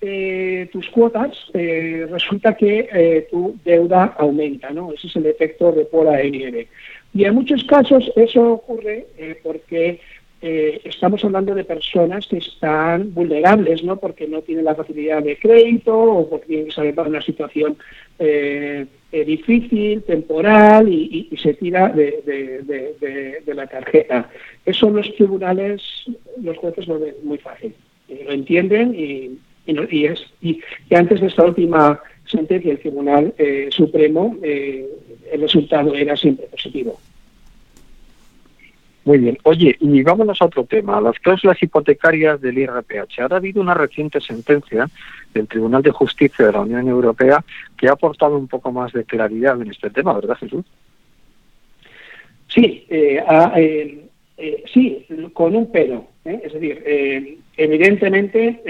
eh, 0.00 0.68
tus 0.72 0.90
cuotas, 0.90 1.30
eh, 1.54 2.08
resulta 2.10 2.56
que 2.56 3.28
tu 3.30 3.56
deuda 3.64 4.16
aumenta, 4.18 4.70
¿no? 4.70 4.92
Ese 4.92 5.06
es 5.06 5.16
el 5.16 5.26
efecto 5.26 5.70
de 5.70 5.84
pola 5.84 6.16
de 6.16 6.30
nieve. 6.30 6.68
Y 7.14 7.24
en 7.24 7.34
muchos 7.34 7.62
casos 7.64 8.10
eso 8.16 8.54
ocurre 8.54 9.06
porque 9.44 10.00
estamos 10.42 11.24
hablando 11.24 11.54
de 11.54 11.64
personas 11.64 12.26
que 12.26 12.36
están 12.36 13.14
vulnerables, 13.14 13.82
¿no? 13.82 13.96
Porque 13.96 14.26
no 14.26 14.42
tienen 14.42 14.66
la 14.66 14.74
facilidad 14.74 15.22
de 15.22 15.38
crédito 15.38 15.96
o 15.96 16.28
porque 16.28 16.48
tienen 16.48 16.66
que 16.66 16.72
salir 16.72 16.94
para 16.94 17.08
una 17.08 17.22
situación 17.22 17.78
eh, 18.18 18.86
difícil, 19.22 20.02
temporal 20.02 20.88
y, 20.88 21.28
se 21.40 21.54
tira 21.54 21.88
de, 21.90 23.42
la 23.46 23.66
tarjeta. 23.66 24.30
Eso 24.64 24.90
los 24.90 25.14
tribunales, 25.14 25.82
los 26.42 26.56
jueces 26.58 26.88
lo 26.88 26.98
ven 26.98 27.14
muy 27.22 27.38
fácil, 27.38 27.74
lo 28.08 28.32
entienden 28.32 28.94
y, 28.94 29.38
y, 29.66 30.06
es, 30.06 30.24
y, 30.40 30.60
antes 30.94 31.20
de 31.20 31.26
esta 31.28 31.44
última 31.44 32.00
sentencia 32.26 32.72
el 32.72 32.78
Tribunal 32.78 33.34
eh, 33.38 33.68
Supremo, 33.70 34.36
eh, 34.42 34.88
el 35.30 35.40
resultado 35.40 35.94
era 35.94 36.16
siempre 36.16 36.46
positivo. 36.46 36.98
Muy 39.04 39.18
bien. 39.18 39.38
Oye, 39.42 39.76
y 39.80 40.02
vámonos 40.02 40.40
a 40.40 40.46
otro 40.46 40.64
tema, 40.64 40.98
las 41.00 41.18
cláusulas 41.18 41.62
hipotecarias 41.62 42.40
del 42.40 42.56
IRPH. 42.56 43.20
Ahora 43.20 43.36
ha 43.36 43.38
habido 43.38 43.60
una 43.60 43.74
reciente 43.74 44.18
sentencia 44.20 44.88
del 45.34 45.46
Tribunal 45.46 45.82
de 45.82 45.90
Justicia 45.90 46.46
de 46.46 46.52
la 46.52 46.60
Unión 46.62 46.88
Europea 46.88 47.44
que 47.76 47.88
ha 47.88 47.92
aportado 47.92 48.36
un 48.36 48.48
poco 48.48 48.72
más 48.72 48.92
de 48.92 49.04
claridad 49.04 49.60
en 49.60 49.70
este 49.70 49.90
tema, 49.90 50.14
¿verdad, 50.14 50.36
Jesús? 50.36 50.64
Sí, 52.48 52.86
eh, 52.88 53.22
eh, 53.56 54.06
eh, 54.36 54.64
sí, 54.72 55.06
con 55.32 55.56
un 55.56 55.70
pero. 55.72 56.06
Es 56.24 56.52
decir, 56.52 56.82
evidentemente 57.56 58.62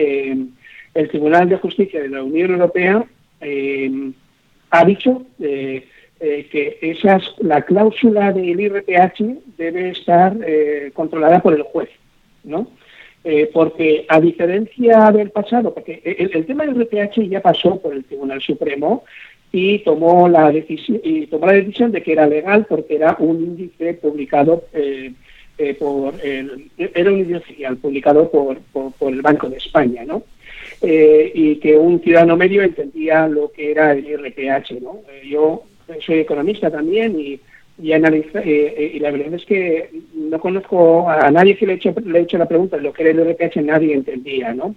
el 0.94 1.08
Tribunal 1.08 1.48
de 1.48 1.58
Justicia 1.58 2.02
de 2.02 2.08
la 2.08 2.22
Unión 2.22 2.50
Europea 2.50 3.04
ha 4.70 4.84
dicho 4.84 5.24
eh, 6.20 6.46
que 6.50 6.78
esas, 6.80 7.22
la 7.38 7.60
cláusula 7.62 8.32
del 8.32 8.58
IRPH 8.58 9.20
debe 9.58 9.90
estar 9.90 10.34
eh, 10.46 10.90
controlada 10.94 11.42
por 11.42 11.52
el 11.52 11.62
juez, 11.62 11.90
¿no? 12.44 12.68
Eh, 13.26 13.48
porque 13.50 14.04
a 14.06 14.20
diferencia 14.20 15.10
del 15.10 15.30
pasado, 15.30 15.72
porque 15.72 16.02
el, 16.04 16.44
tema 16.44 16.66
del 16.66 16.76
IRPH 16.76 17.26
ya 17.26 17.40
pasó 17.40 17.80
por 17.80 17.94
el 17.94 18.04
Tribunal 18.04 18.42
Supremo 18.42 19.04
y 19.50 19.78
tomó 19.78 20.28
la 20.28 20.52
decisión 20.52 21.00
y 21.02 21.26
tomó 21.28 21.46
la 21.46 21.54
decisión 21.54 21.90
de 21.90 22.02
que 22.02 22.12
era 22.12 22.26
legal 22.26 22.66
porque 22.68 22.96
era 22.96 23.16
un 23.18 23.42
índice 23.42 23.94
publicado 23.94 24.64
por 25.78 26.14
el, 26.22 26.70
era 26.76 27.10
un 27.10 27.18
índice 27.20 27.38
oficial 27.38 27.78
publicado 27.78 28.30
por, 28.30 28.58
por, 28.98 29.10
el 29.10 29.22
Banco 29.22 29.48
de 29.48 29.56
España, 29.56 30.04
¿no? 30.04 30.24
y 30.82 31.56
que 31.56 31.78
un 31.78 32.02
ciudadano 32.02 32.36
medio 32.36 32.62
entendía 32.62 33.26
lo 33.26 33.50
que 33.52 33.70
era 33.70 33.92
el 33.92 34.06
IRPH, 34.06 34.82
¿no? 34.82 35.00
yo 35.26 35.62
soy 36.04 36.18
economista 36.18 36.70
también 36.70 37.18
y, 37.18 37.40
y, 37.78 37.92
analiza, 37.92 38.40
eh, 38.40 38.74
eh, 38.76 38.90
y 38.94 38.98
la 39.00 39.10
verdad 39.10 39.34
es 39.34 39.44
que 39.44 39.90
no 40.14 40.38
conozco 40.38 41.08
a 41.08 41.30
nadie 41.30 41.56
que 41.56 41.66
le 41.66 41.74
he 41.74 41.76
hecho, 41.76 41.94
le 42.04 42.18
he 42.18 42.22
hecho 42.22 42.38
la 42.38 42.48
pregunta 42.48 42.76
lo 42.76 42.92
que 42.92 43.02
era 43.02 43.10
el 43.10 43.32
RPH, 43.32 43.56
nadie 43.62 43.94
entendía, 43.94 44.54
¿no? 44.54 44.74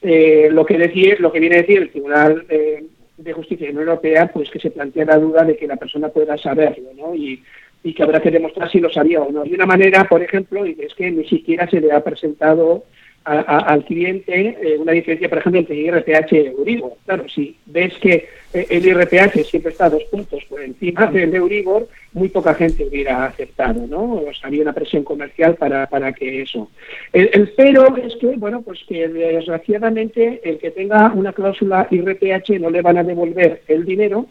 Eh, 0.00 0.48
lo 0.50 0.64
que 0.64 0.78
decir, 0.78 1.20
lo 1.20 1.30
que 1.30 1.40
viene 1.40 1.56
a 1.56 1.60
decir 1.62 1.78
el 1.78 1.90
Tribunal 1.90 2.46
de 2.48 3.32
Justicia 3.32 3.66
de 3.66 3.72
la 3.72 3.80
Unión 3.80 3.88
Europea, 3.90 4.30
pues 4.32 4.50
que 4.50 4.58
se 4.58 4.70
plantea 4.70 5.04
la 5.04 5.18
duda 5.18 5.44
de 5.44 5.56
que 5.56 5.66
la 5.66 5.76
persona 5.76 6.08
pueda 6.08 6.36
saberlo, 6.38 6.90
¿no? 6.96 7.14
Y, 7.14 7.42
y 7.84 7.94
que 7.94 8.02
habrá 8.02 8.20
que 8.20 8.30
demostrar 8.30 8.70
si 8.70 8.80
lo 8.80 8.90
sabía 8.90 9.20
o 9.20 9.30
no. 9.30 9.44
De 9.44 9.54
una 9.54 9.66
manera, 9.66 10.04
por 10.04 10.22
ejemplo, 10.22 10.64
es 10.64 10.94
que 10.94 11.10
ni 11.10 11.24
siquiera 11.26 11.68
se 11.68 11.80
le 11.80 11.92
ha 11.92 12.02
presentado 12.02 12.84
al 13.24 13.84
cliente 13.84 14.56
eh, 14.60 14.78
una 14.78 14.92
diferencia, 14.92 15.28
por 15.28 15.38
ejemplo, 15.38 15.60
entre 15.60 15.76
IRPH 15.76 16.32
y 16.32 16.46
Euribor. 16.46 16.94
Claro, 17.04 17.28
si 17.28 17.56
ves 17.66 17.94
que 17.98 18.28
eh, 18.52 18.66
el 18.68 18.86
IRPH 18.86 19.44
siempre 19.44 19.72
está 19.72 19.88
dos 19.88 20.02
puntos 20.04 20.44
por 20.46 20.60
encima 20.60 21.06
del 21.06 21.34
Euribor, 21.34 21.88
muy 22.12 22.28
poca 22.28 22.54
gente 22.54 22.84
hubiera 22.84 23.26
aceptado, 23.26 23.86
¿no? 23.86 24.14
O 24.14 24.30
había 24.42 24.62
una 24.62 24.72
presión 24.72 25.04
comercial 25.04 25.54
para, 25.54 25.86
para 25.86 26.12
que 26.12 26.42
eso. 26.42 26.70
El, 27.12 27.30
el, 27.32 27.52
pero 27.56 27.96
es 27.96 28.16
que, 28.16 28.36
bueno, 28.36 28.62
pues 28.62 28.80
que 28.88 29.08
desgraciadamente 29.08 30.40
el 30.44 30.58
que 30.58 30.70
tenga 30.70 31.12
una 31.14 31.32
cláusula 31.32 31.86
IRPH 31.90 32.60
no 32.60 32.70
le 32.70 32.82
van 32.82 32.98
a 32.98 33.04
devolver 33.04 33.62
el 33.68 33.84
dinero 33.84 34.26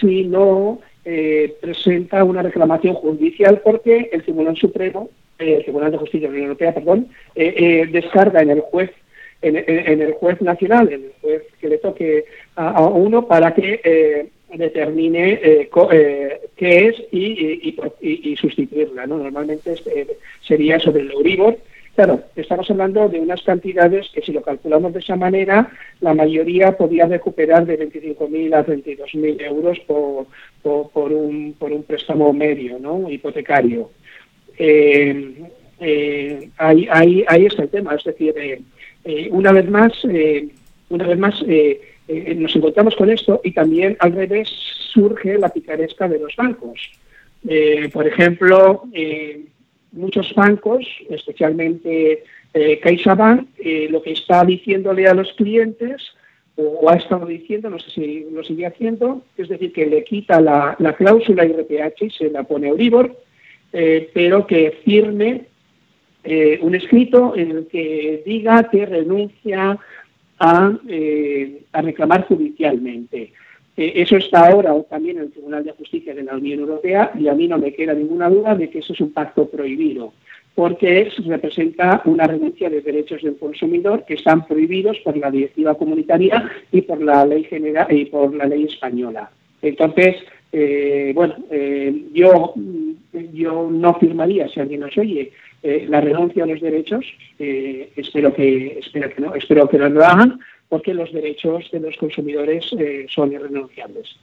si 0.00 0.24
no 0.24 0.80
eh, 1.04 1.56
presenta 1.60 2.22
una 2.22 2.42
reclamación 2.42 2.94
judicial 2.94 3.60
porque 3.64 4.08
el 4.12 4.22
Tribunal 4.22 4.56
Supremo 4.56 5.10
el 5.38 5.48
eh, 5.48 5.62
Tribunal 5.62 5.92
de 5.92 5.98
Justicia 5.98 6.28
de 6.28 6.32
la 6.32 6.32
Unión 6.32 6.48
Europea, 6.50 6.74
perdón, 6.74 7.08
eh, 7.34 7.54
eh, 7.56 7.86
descarga 7.90 8.42
en 8.42 8.50
el 8.50 8.60
juez 8.60 8.90
en, 9.44 9.56
el 9.56 10.12
juez 10.12 10.40
nacional, 10.40 10.86
en 10.92 11.02
el 11.02 11.12
juez 11.20 11.42
que 11.60 11.68
le 11.68 11.78
toque 11.78 12.26
a, 12.54 12.80
uno 12.86 13.26
para 13.26 13.52
que 13.52 14.30
determine 14.54 15.68
qué 16.56 16.86
es 16.86 17.02
y, 17.10 18.36
sustituirla. 18.40 19.04
¿no? 19.08 19.18
Normalmente 19.18 19.74
sería 20.46 20.78
sobre 20.78 21.00
el 21.00 21.10
Euribor. 21.10 21.56
Claro, 21.96 22.20
estamos 22.36 22.70
hablando 22.70 23.08
de 23.08 23.18
unas 23.18 23.42
cantidades 23.42 24.08
que 24.14 24.22
si 24.22 24.30
lo 24.30 24.42
calculamos 24.42 24.92
de 24.92 25.00
esa 25.00 25.16
manera, 25.16 25.72
la 26.00 26.14
mayoría 26.14 26.76
podría 26.76 27.06
recuperar 27.06 27.66
de 27.66 27.80
25.000 27.80 28.54
a 28.54 28.64
32.000 28.64 29.42
euros 29.42 29.80
por, 29.80 30.26
por, 30.62 31.12
un, 31.12 31.56
por 31.58 31.72
un 31.72 31.82
préstamo 31.82 32.32
medio 32.32 32.78
¿no? 32.78 33.10
hipotecario 33.10 33.90
eh, 34.58 35.50
eh, 35.80 36.50
ahí, 36.58 37.46
está 37.46 37.62
el 37.62 37.68
tema. 37.68 37.94
Es 37.94 38.04
decir, 38.04 38.34
eh, 38.36 39.28
una 39.30 39.52
vez 39.52 39.68
más, 39.68 39.92
una 40.88 41.06
vez 41.06 41.18
más 41.18 41.42
nos 42.36 42.56
encontramos 42.56 42.96
con 42.96 43.10
esto 43.10 43.40
y 43.42 43.52
también 43.52 43.96
al 44.00 44.12
revés 44.12 44.48
surge 44.92 45.38
la 45.38 45.48
picaresca 45.48 46.08
de 46.08 46.18
los 46.18 46.36
bancos. 46.36 46.78
por 47.92 48.06
ejemplo, 48.06 48.84
muchos 49.92 50.32
bancos, 50.34 50.86
especialmente 51.10 52.22
CaixaBank, 52.52 53.48
lo 53.90 54.02
que 54.02 54.12
está 54.12 54.44
diciéndole 54.44 55.08
a 55.08 55.14
los 55.14 55.32
clientes 55.32 56.12
o 56.56 56.88
ha 56.90 56.96
estado 56.96 57.26
diciendo, 57.26 57.70
no 57.70 57.78
sé 57.78 57.90
si 57.90 58.26
lo 58.30 58.44
sigue 58.44 58.66
haciendo, 58.66 59.22
es 59.38 59.48
decir, 59.48 59.72
que 59.72 59.86
le 59.86 60.04
quita 60.04 60.40
la, 60.40 60.76
la 60.78 60.94
cláusula 60.94 61.46
IRPH 61.46 62.02
y 62.02 62.10
se 62.10 62.30
la 62.30 62.44
pone 62.44 62.68
Euribor, 62.68 63.16
eh, 63.72 64.10
pero 64.12 64.46
que 64.46 64.78
firme 64.84 65.46
eh, 66.24 66.58
un 66.62 66.74
escrito 66.74 67.34
en 67.36 67.50
el 67.50 67.66
que 67.66 68.22
diga 68.24 68.68
que 68.70 68.86
renuncia 68.86 69.78
a, 70.38 70.72
eh, 70.88 71.62
reclamar 71.72 72.26
judicialmente. 72.26 73.32
eso 73.76 74.16
está 74.16 74.48
ahora 74.48 74.74
también 74.90 75.16
en 75.16 75.24
el 75.24 75.32
Tribunal 75.32 75.64
de 75.64 75.72
Justicia 75.72 76.14
de 76.14 76.22
la 76.22 76.36
Unión 76.36 76.60
Europea 76.60 77.10
y 77.18 77.28
a 77.28 77.34
mí 77.34 77.48
no 77.48 77.58
me 77.58 77.72
queda 77.72 77.94
ninguna 77.94 78.28
duda 78.28 78.54
de 78.54 78.68
que 78.68 78.80
eso 78.80 78.92
es 78.92 79.00
un 79.00 79.12
pacto 79.12 79.48
prohibido, 79.48 80.12
porque 80.54 81.10
representa 81.24 82.02
una 82.04 82.26
renuncia 82.26 82.68
de 82.68 82.82
derechos 82.82 83.22
del 83.22 83.38
consumidor 83.38 84.04
que 84.04 84.14
están 84.14 84.46
prohibidos 84.46 84.98
por 84.98 85.16
la 85.16 85.30
directiva 85.30 85.74
comunitaria 85.74 86.50
y 86.70 86.78
y 86.78 86.82
por 86.82 87.00
la 87.00 87.24
ley 87.24 88.64
española. 88.64 89.30
Entonces, 89.62 90.16
eh, 90.52 91.12
bueno, 91.14 91.34
eh, 91.50 92.08
yo, 92.12 92.54
yo 93.32 93.68
no 93.70 93.94
firmaría 93.98 94.48
si 94.48 94.60
alguien 94.60 94.80
nos 94.80 94.96
oye 94.98 95.32
eh, 95.62 95.86
la 95.88 96.02
renuncia 96.02 96.44
a 96.44 96.46
los 96.46 96.60
derechos. 96.60 97.06
espero 97.38 98.34
que 98.34 98.78
espero 98.78 99.08
que 99.10 99.22
no, 99.22 99.34
espero 99.34 99.68
que 99.68 99.78
no 99.78 99.88
lo 99.88 100.04
hagan, 100.04 100.38
porque 100.68 100.92
los 100.92 101.10
derechos 101.12 101.70
de 101.72 101.80
los 101.80 101.96
consumidores 101.96 102.70
son 103.08 103.32
irrenunciables. 103.32 104.16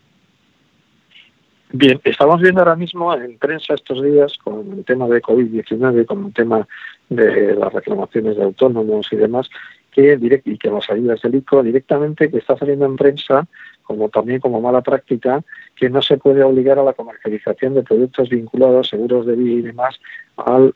Bien, 1.71 2.00
estamos 2.03 2.41
viendo 2.41 2.62
ahora 2.62 2.75
mismo 2.75 3.13
en 3.13 3.38
prensa 3.38 3.75
estos 3.75 4.01
días 4.03 4.38
con 4.39 4.74
el 4.74 4.86
tema 4.86 5.07
de 5.07 5.21
COVID-19, 5.21 6.05
con 6.05 6.25
el 6.25 6.33
tema 6.33 6.67
de 7.09 7.55
las 7.55 7.71
reclamaciones 7.74 8.38
de 8.38 8.43
autónomos 8.43 9.07
y 9.12 9.15
demás, 9.15 9.50
que 9.91 10.17
y 10.45 10.57
que 10.57 10.69
las 10.69 10.89
ayudas 10.89 11.21
del 11.21 11.36
ICO 11.36 11.62
directamente 11.63 12.29
que 12.29 12.38
está 12.38 12.57
saliendo 12.57 12.86
en 12.86 12.95
prensa 12.95 13.48
como 13.89 14.07
también 14.09 14.39
como 14.39 14.62
mala 14.62 14.81
práctica 14.81 15.43
que 15.79 15.89
no 15.89 16.01
se 16.01 16.17
puede 16.17 16.43
obligar 16.43 16.77
a 16.77 16.83
la 16.83 16.93
comercialización 16.93 17.74
de 17.74 17.83
productos 17.83 18.27
vinculados, 18.29 18.89
seguros 18.89 19.25
de 19.25 19.36
vida 19.36 19.59
y 19.59 19.62
demás, 19.62 19.98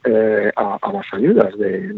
eh, 0.05 0.51
a, 0.55 0.91
las 0.93 1.13
ayudas 1.13 1.57
de, 1.57 1.93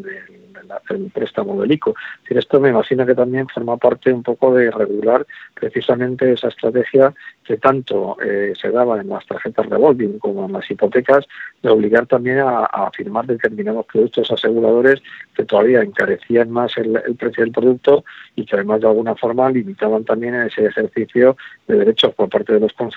del 0.89 1.11
préstamo 1.11 1.59
del 1.61 1.71
ICO. 1.71 1.95
esto 2.29 2.59
me 2.59 2.69
imagino 2.69 3.05
que 3.05 3.15
también 3.15 3.47
forma 3.47 3.77
parte 3.77 4.11
un 4.11 4.23
poco 4.23 4.53
de 4.53 4.71
regular 4.71 5.25
precisamente 5.53 6.31
esa 6.31 6.47
estrategia 6.47 7.13
que 7.43 7.57
tanto 7.57 8.17
eh, 8.23 8.53
se 8.59 8.71
daba 8.71 8.99
en 9.01 9.09
las 9.09 9.25
tarjetas 9.25 9.67
revolving 9.67 10.19
como 10.19 10.45
en 10.45 10.53
las 10.53 10.69
hipotecas, 10.69 11.27
de 11.61 11.69
obligar 11.69 12.05
también 12.05 12.39
a, 12.39 12.89
firmar 12.93 13.25
determinados 13.25 13.85
productos 13.87 14.31
aseguradores 14.31 15.01
que 15.35 15.43
todavía 15.43 15.81
encarecían 15.81 16.51
más 16.51 16.77
el, 16.77 16.93
precio 17.17 17.43
del 17.43 17.51
producto 17.51 18.05
y 18.35 18.45
que 18.45 18.55
además 18.55 18.81
de 18.81 18.87
alguna 18.87 19.15
forma 19.15 19.49
limitaban 19.49 20.03
también 20.05 20.35
ese 20.35 20.65
ejercicio 20.67 21.35
de 21.67 21.77
derechos 21.77 22.13
por 22.13 22.29
parte 22.29 22.53
de 22.53 22.59
los 22.59 22.73
consumidores, 22.73 22.94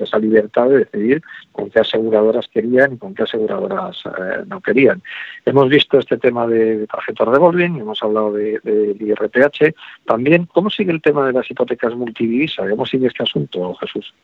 esa 0.00 0.18
libertad 0.18 0.68
de 0.68 0.78
decidir 0.78 1.22
con 1.52 1.70
qué 1.70 1.80
aseguradoras 1.80 2.48
querían 2.48 2.94
y 2.94 2.96
con 2.98 3.14
qué 3.14 3.22
aseguradoras 3.22 4.02
eh, 4.06 4.44
no 4.46 4.60
querían. 4.60 5.02
Hemos 5.44 5.68
visto 5.68 5.98
este 5.98 6.18
tema 6.18 6.46
de 6.46 6.86
tarjetas 6.86 7.28
revolving, 7.28 7.76
hemos 7.76 8.02
hablado 8.02 8.32
de, 8.32 8.60
de, 8.62 8.96
IRPH. 9.00 9.74
También, 10.04 10.46
¿cómo 10.46 10.70
sigue 10.70 10.92
el 10.92 11.02
tema 11.02 11.26
de 11.26 11.32
las 11.32 11.50
hipotecas 11.50 11.94
multidivisa? 11.94 12.68
¿Cómo 12.68 12.86
sigue 12.86 13.06
este 13.06 13.22
asunto, 13.22 13.74
Jesús? 13.74 14.14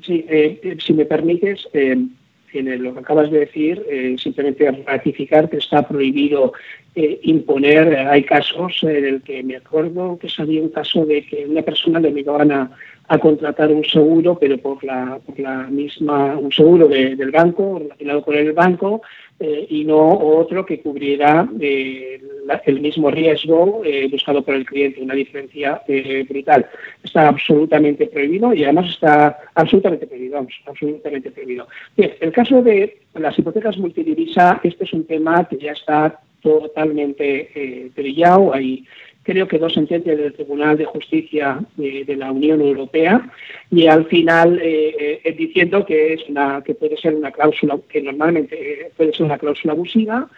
Sí, 0.00 0.24
eh, 0.28 0.60
eh, 0.62 0.76
si 0.80 0.92
me 0.92 1.04
permites, 1.04 1.68
en 1.72 2.16
lo 2.52 2.92
que 2.92 3.00
acabas 3.00 3.30
de 3.30 3.40
decir, 3.40 3.82
simplemente 4.18 4.70
ratificar 4.86 5.48
que 5.48 5.56
está 5.56 5.88
prohibido 5.88 6.52
imponer. 6.94 7.96
Hay 7.96 8.24
casos 8.24 8.82
en 8.82 9.06
el 9.06 9.22
que 9.22 9.42
me 9.42 9.56
acuerdo 9.56 10.18
que 10.18 10.28
salía 10.28 10.60
un 10.60 10.68
caso 10.68 11.06
de 11.06 11.24
que 11.24 11.46
una 11.46 11.62
persona 11.62 11.98
le 11.98 12.08
obligaban 12.08 12.52
a, 12.52 12.70
a 13.08 13.18
contratar 13.18 13.70
un 13.70 13.84
seguro, 13.84 14.38
pero 14.38 14.58
por 14.58 14.82
la, 14.84 15.18
por 15.24 15.38
la 15.38 15.64
misma, 15.64 16.36
un 16.38 16.52
seguro 16.52 16.88
del 16.88 17.30
banco, 17.30 17.78
relacionado 17.78 18.22
con 18.22 18.34
el 18.34 18.52
banco, 18.52 19.02
eh, 19.44 19.66
y 19.70 19.84
no 19.84 19.98
otro 19.98 20.64
que 20.64 20.80
cubriera 20.80 21.48
eh, 21.58 22.20
el 22.64 22.80
mismo 22.80 23.10
riesgo 23.10 23.82
eh, 23.84 24.08
buscado 24.08 24.42
por 24.42 24.54
el 24.54 24.64
cliente, 24.64 25.02
una 25.02 25.14
diferencia 25.14 25.82
brutal. 26.28 26.64
Está 27.02 27.28
absolutamente 27.28 28.06
prohibido 28.06 28.54
y 28.54 28.62
además 28.62 28.90
está 28.90 29.36
absolutamente 29.54 30.06
prohibido, 30.06 30.36
vamos, 30.36 30.54
absolutamente 30.64 31.32
prohibido. 31.32 31.66
Bien, 31.96 32.12
el 32.20 32.30
caso 32.30 32.62
de 32.62 33.00
las 33.14 33.36
hipotecas 33.36 33.78
multidivisa, 33.78 34.60
este 34.62 34.84
es 34.84 34.92
un 34.92 35.06
tema 35.06 35.48
que 35.48 35.56
ya 35.56 35.72
está 35.72 36.20
totalmente 36.40 37.90
trillado. 37.96 38.54
Hay 38.54 38.84
creo 39.22 39.46
que 39.46 39.58
dos 39.58 39.74
sentencias 39.74 40.16
del 40.16 40.32
Tribunal 40.32 40.76
de 40.76 40.84
Justicia 40.84 41.60
de, 41.76 42.16
la 42.16 42.32
Unión 42.32 42.60
Europea 42.60 43.30
y 43.70 43.86
al 43.86 44.06
final 44.06 44.58
eh, 44.60 45.20
eh, 45.24 45.32
diciendo 45.32 45.86
que 45.86 46.14
es 46.14 46.28
una 46.28 46.62
que 46.64 46.74
puede 46.74 46.96
ser 46.96 47.14
una 47.14 47.30
cláusula 47.30 47.78
que 47.88 48.02
normalmente 48.02 48.56
eh, 48.56 48.90
puede 48.96 49.12
ser 49.12 49.26
una 49.26 49.38
cláusula 49.38 49.72
abusiva 49.72 50.28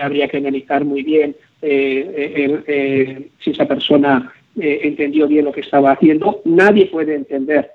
habría 0.00 0.26
que 0.28 0.38
analizar 0.38 0.84
muy 0.84 1.02
bien 1.02 1.36
si 1.60 3.50
esa 3.50 3.66
persona 3.66 4.32
entendió 4.56 5.28
bien 5.28 5.44
lo 5.44 5.52
que 5.52 5.60
estaba 5.60 5.92
haciendo 5.92 6.42
nadie 6.44 6.86
puede 6.86 7.14
entender 7.14 7.70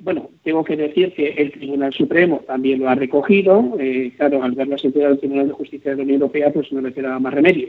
bueno, 0.00 0.30
tengo 0.42 0.64
que 0.64 0.76
decir 0.76 1.12
que 1.12 1.28
el 1.28 1.52
Tribunal 1.52 1.92
Supremo 1.92 2.42
también 2.46 2.80
lo 2.80 2.88
ha 2.88 2.94
recogido. 2.94 3.76
claro, 4.16 4.42
al 4.42 4.52
ver 4.52 4.66
la 4.66 4.78
sentencia 4.78 5.10
del 5.10 5.18
Tribunal 5.18 5.48
de 5.48 5.52
Justicia 5.52 5.90
de 5.90 5.98
la 5.98 6.04
Unión 6.04 6.22
Europea, 6.22 6.50
pues 6.50 6.72
no 6.72 6.80
le 6.80 6.94
quedaba 6.94 7.18
más 7.18 7.34
remedio. 7.34 7.68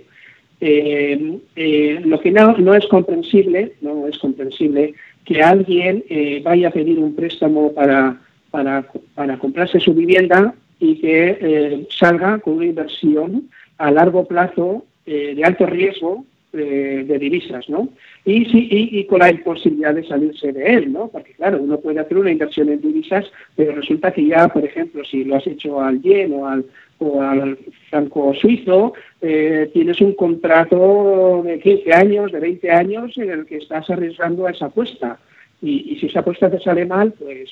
Eh, 0.62 1.40
eh, 1.56 2.02
lo 2.04 2.20
que 2.20 2.32
no, 2.32 2.74
es 2.74 2.86
comprensible, 2.88 3.74
no 3.82 4.08
es 4.08 4.18
comprensible 4.18 4.94
que 5.24 5.42
alguien 5.42 6.04
eh, 6.10 6.42
vaya 6.44 6.68
a 6.68 6.72
pedir 6.72 7.00
un 7.00 7.16
préstamo 7.16 7.72
para, 7.74 8.20
para, 8.52 8.86
para 9.16 9.38
comprarse 9.38 9.80
su 9.80 9.94
vivienda 9.94 10.54
y 10.80 10.96
que 11.00 11.86
salga 11.90 12.40
con 12.40 12.56
una 12.56 12.66
inversión 12.66 13.50
a 13.78 13.92
largo 13.92 14.26
plazo 14.26 14.86
de 15.06 15.42
alto 15.44 15.66
riesgo 15.66 16.26
de 16.52 17.20
divisas, 17.20 17.70
¿no? 17.70 17.90
Y, 18.26 18.46
sí, 18.46 18.68
y, 18.72 19.04
con 19.06 19.20
la 19.20 19.30
imposibilidad 19.30 19.94
de 19.94 20.04
salirse 20.04 20.52
de 20.52 20.66
él, 20.74 20.92
¿no? 20.92 21.08
Porque 21.08 21.34
claro, 21.34 21.60
uno 21.62 21.80
puede 21.80 22.00
hacer 22.00 22.18
una 22.18 22.32
inversión 22.32 22.70
en 22.70 22.82
divisas, 22.82 23.26
pero 23.56 23.74
resulta 23.74 24.12
que 24.12 24.26
ya, 24.26 24.48
por 24.48 24.66
ejemplo, 24.66 25.04
si 25.06 25.24
lo 25.24 25.36
has 25.36 25.46
hecho 25.46 25.80
al 25.80 26.02
yen 26.02 26.34
o 26.34 26.48
al, 26.48 26.66
o 26.98 27.22
al 27.22 27.58
franco 27.90 28.34
suizo, 28.34 28.94
eh, 29.22 29.70
tienes 29.74 30.02
un 30.02 30.14
contrato 30.14 31.42
de 31.46 31.60
15 31.60 31.94
años, 31.94 32.32
de 32.32 32.40
20 32.40 32.72
años, 32.72 33.18
en 33.18 33.30
el 33.30 33.46
que 33.46 33.58
estás 33.58 33.90
arriesgando 33.90 34.48
a 34.48 34.52
esa 34.52 34.66
apuesta. 34.66 35.20
Y, 35.62 35.98
si 36.00 36.08
esa 36.08 36.22
apuesta 36.22 36.50
te 36.50 36.60
sale 36.60 36.86
mal, 36.86 37.12
pues 37.14 37.50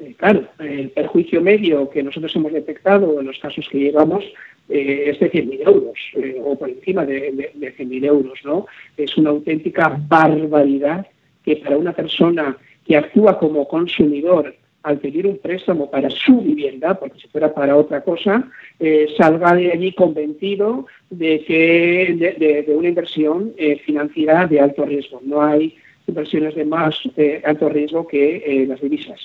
eh, 0.00 0.14
claro, 0.16 0.48
el 0.58 0.90
perjuicio 0.90 1.40
medio 1.40 1.90
que 1.90 2.02
nosotros 2.02 2.34
hemos 2.36 2.52
detectado 2.52 3.20
en 3.20 3.26
los 3.26 3.38
casos 3.38 3.68
que 3.68 3.78
llevamos 3.78 4.24
eh, 4.68 5.04
es 5.10 5.20
de 5.20 5.30
100.000 5.30 5.66
euros, 5.66 5.98
o 6.44 6.58
por 6.58 6.68
encima 6.68 7.04
de, 7.04 7.32
de, 7.32 7.50
de 7.54 7.76
100.000 7.76 8.04
euros, 8.04 8.38
¿no? 8.44 8.66
Es 8.96 9.16
una 9.16 9.30
auténtica 9.30 9.98
barbaridad 10.08 11.06
que 11.44 11.56
para 11.56 11.76
una 11.76 11.92
persona 11.92 12.56
que 12.86 12.96
actúa 12.96 13.38
como 13.38 13.68
consumidor 13.68 14.54
al 14.82 14.98
pedir 14.98 15.26
un 15.26 15.38
préstamo 15.38 15.90
para 15.90 16.08
su 16.08 16.40
vivienda, 16.40 16.98
porque 16.98 17.20
si 17.20 17.28
fuera 17.28 17.52
para 17.52 17.76
otra 17.76 18.00
cosa, 18.02 18.48
eh, 18.78 19.08
salga 19.16 19.54
de 19.54 19.72
allí 19.72 19.92
convencido 19.92 20.86
de 21.10 21.44
que 21.44 22.64
de, 22.66 22.74
una 22.74 22.88
inversión 22.88 23.52
eh, 23.56 23.78
financiera 23.84 24.46
de 24.46 24.60
alto 24.60 24.86
riesgo. 24.86 25.20
No 25.22 25.42
hay 25.42 25.76
inversiones 26.06 26.54
de 26.54 26.64
más 26.64 26.98
eh, 27.16 27.42
alto 27.44 27.68
riesgo 27.68 28.06
que 28.06 28.64
las 28.66 28.80
divisas. 28.80 29.20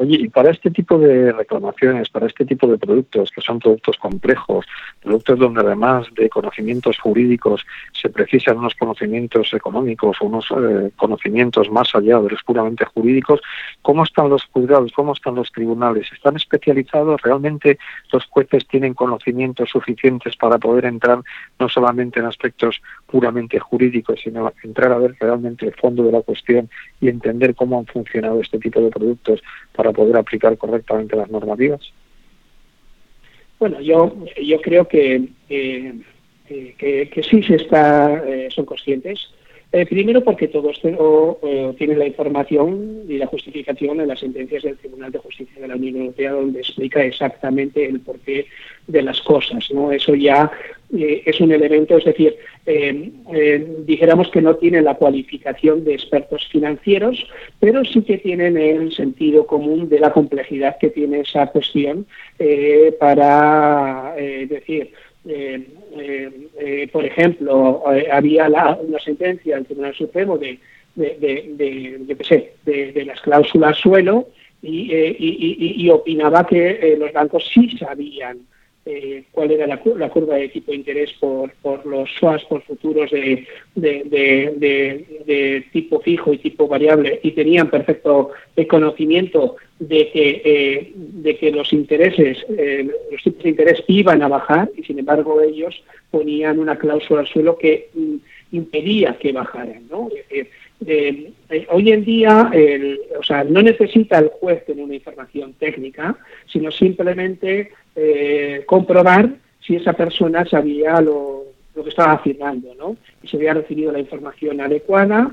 Oye, 0.00 0.16
y 0.18 0.28
para 0.30 0.50
este 0.50 0.70
tipo 0.70 0.96
de 0.98 1.30
reclamaciones, 1.30 2.08
para 2.08 2.26
este 2.26 2.46
tipo 2.46 2.66
de 2.66 2.78
productos, 2.78 3.30
que 3.30 3.42
son 3.42 3.58
productos 3.58 3.98
complejos, 3.98 4.64
productos 5.02 5.38
donde 5.38 5.60
además 5.60 6.06
de 6.14 6.30
conocimientos 6.30 6.98
jurídicos 6.98 7.66
se 7.92 8.08
precisan 8.08 8.56
unos 8.56 8.74
conocimientos 8.76 9.52
económicos 9.52 10.16
o 10.22 10.24
unos 10.24 10.46
eh, 10.52 10.90
conocimientos 10.96 11.70
más 11.70 11.94
allá 11.94 12.18
de 12.18 12.30
los 12.30 12.42
puramente 12.42 12.86
jurídicos, 12.86 13.42
¿cómo 13.82 14.04
están 14.04 14.30
los 14.30 14.46
juzgados? 14.46 14.90
¿Cómo 14.92 15.12
están 15.12 15.34
los 15.34 15.52
tribunales? 15.52 16.10
¿Están 16.10 16.36
especializados? 16.36 17.20
¿Realmente 17.20 17.78
los 18.10 18.24
jueces 18.24 18.66
tienen 18.68 18.94
conocimientos 18.94 19.68
suficientes 19.68 20.34
para 20.34 20.56
poder 20.56 20.86
entrar 20.86 21.20
no 21.58 21.68
solamente 21.68 22.20
en 22.20 22.24
aspectos 22.24 22.80
puramente 23.06 23.58
jurídicos, 23.58 24.18
sino 24.24 24.50
entrar 24.62 24.92
a 24.92 24.98
ver 24.98 25.14
realmente 25.20 25.66
el 25.66 25.74
fondo 25.74 26.04
de 26.04 26.12
la 26.12 26.22
cuestión 26.22 26.70
y 27.02 27.10
entender 27.10 27.54
cómo 27.54 27.78
han 27.78 27.84
funcionado 27.84 28.40
este 28.40 28.58
tipo 28.58 28.80
de 28.80 28.88
productos 28.88 29.42
para 29.74 29.89
poder 29.92 30.16
aplicar 30.16 30.56
correctamente 30.56 31.16
las 31.16 31.30
normativas? 31.30 31.80
Bueno, 33.58 33.80
yo, 33.80 34.16
yo 34.42 34.60
creo 34.60 34.88
que, 34.88 35.28
que, 35.48 35.94
que, 36.48 37.22
sí 37.28 37.42
se 37.42 37.56
está, 37.56 38.22
eh, 38.26 38.48
son 38.50 38.64
conscientes. 38.64 39.30
Eh, 39.72 39.86
primero 39.86 40.24
porque 40.24 40.48
todos 40.48 40.80
eh, 40.82 41.74
tienen 41.78 42.00
la 42.00 42.06
información 42.06 43.04
y 43.08 43.18
la 43.18 43.26
justificación 43.26 44.00
en 44.00 44.08
las 44.08 44.18
sentencias 44.18 44.64
del 44.64 44.76
Tribunal 44.76 45.12
de 45.12 45.20
Justicia 45.20 45.60
de 45.60 45.68
la 45.68 45.76
Unión 45.76 45.96
Europea 45.96 46.32
donde 46.32 46.58
explica 46.58 47.04
exactamente 47.04 47.86
el 47.86 48.00
porqué 48.00 48.46
de 48.88 49.02
las 49.02 49.20
cosas. 49.20 49.70
¿no? 49.70 49.92
Eso 49.92 50.16
ya 50.16 50.50
es 50.92 51.40
un 51.40 51.52
elemento, 51.52 51.96
es 51.98 52.04
decir, 52.04 52.34
dijéramos 53.86 54.28
que 54.32 54.42
no 54.42 54.56
tienen 54.56 54.84
la 54.84 54.96
cualificación 54.96 55.84
de 55.84 55.94
expertos 55.94 56.48
financieros, 56.50 57.28
pero 57.60 57.84
sí 57.84 58.02
que 58.02 58.18
tienen 58.18 58.56
el 58.58 58.92
sentido 58.92 59.46
común 59.46 59.88
de 59.88 60.00
la 60.00 60.12
complejidad 60.12 60.78
que 60.78 60.90
tiene 60.90 61.20
esa 61.20 61.46
cuestión 61.46 62.06
para 62.98 64.14
decir, 64.16 64.82
eh, 64.82 64.82
eh, 64.82 64.92
por 66.92 67.04
ejemplo, 67.04 67.82
eh, 67.94 68.08
había 68.10 68.48
una 68.48 68.98
sentencia 68.98 69.56
del 69.56 69.66
Tribunal 69.66 69.94
Supremo 69.94 70.38
de, 70.38 70.58
de, 70.94 73.04
las 73.06 73.20
cláusulas 73.20 73.76
suelo 73.78 74.28
y, 74.62 75.88
opinaba 75.90 76.46
que 76.46 76.96
los 76.98 77.12
bancos 77.12 77.50
sí 77.52 77.76
sabían 77.78 78.38
cuál 79.32 79.50
era 79.50 79.66
la, 79.66 79.78
curva 79.78 80.36
de 80.36 80.48
tipo 80.48 80.70
de 80.72 80.78
interés 80.78 81.12
por, 81.20 81.52
por 81.62 81.84
los 81.86 82.08
swaps, 82.18 82.44
por 82.44 82.62
futuros 82.62 83.10
de, 83.10 83.46
de, 83.74 85.64
tipo 85.72 86.00
fijo 86.00 86.32
y 86.32 86.38
tipo 86.38 86.68
variable 86.68 87.20
y 87.22 87.32
tenían 87.32 87.70
perfecto 87.70 88.30
conocimiento 88.68 89.56
de 89.78 90.10
que, 90.10 90.42
eh, 90.44 90.92
de 90.94 91.36
que 91.36 91.50
los 91.50 91.72
intereses, 91.72 92.38
eh, 92.50 92.88
los 93.10 93.22
tipos 93.22 93.42
de 93.42 93.50
interés 93.50 93.82
iban 93.88 94.22
a 94.22 94.28
bajar 94.28 94.70
y 94.76 94.82
sin 94.82 94.98
embargo 94.98 95.40
ellos 95.40 95.82
ponían 96.10 96.58
una 96.58 96.78
cláusula 96.78 97.20
al 97.20 97.28
suelo 97.28 97.56
que 97.56 97.88
mm, 97.94 98.16
impedía 98.52 99.16
que 99.18 99.32
bajaran. 99.32 99.88
¿no? 99.90 100.08
Eh, 100.86 101.32
hoy 101.70 101.90
en 101.90 102.04
día, 102.04 102.50
o 103.18 103.22
sea, 103.22 103.44
no 103.44 103.62
necesita 103.62 104.18
el 104.18 104.28
juez 104.28 104.64
tener 104.64 104.84
una 104.84 104.94
información 104.94 105.52
técnica, 105.54 106.16
sino 106.46 106.70
simplemente 106.70 107.72
comprobar 108.66 109.30
si 109.60 109.76
esa 109.76 109.92
persona 109.92 110.44
sabía 110.46 111.00
lo, 111.00 111.44
que 111.74 111.88
estaba 111.88 112.12
afirmando, 112.12 112.74
¿no? 112.74 112.96
Y 113.22 113.28
se 113.28 113.36
había 113.36 113.54
recibido 113.54 113.92
la 113.92 113.98
información 114.00 114.60
adecuada 114.60 115.30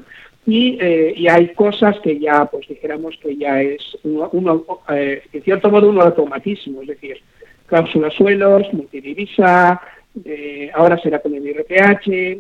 eh, 0.50 1.14
y, 1.16 1.28
hay 1.28 1.54
cosas 1.54 2.00
que 2.00 2.20
ya, 2.20 2.46
pues 2.46 2.68
dijéramos 2.70 3.18
que 3.22 3.36
ya 3.36 3.62
es, 3.62 3.98
uno, 4.04 4.64
eh, 4.90 5.22
en 5.34 5.44
cierto 5.44 5.70
modo, 5.70 5.90
un 5.90 6.00
automatismo, 6.00 6.82
es 6.84 6.88
decir, 6.88 7.18
cláusulas 7.66 8.14
suelos, 8.14 8.72
multidivisa, 8.72 9.82
eh, 10.24 10.72
ahora 10.74 10.98
será 11.00 11.20
con 11.20 11.36
el 11.36 11.46
IRPH, 11.46 12.38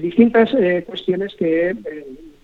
distintas 0.00 0.50
cuestiones 0.86 1.34
que 1.36 1.74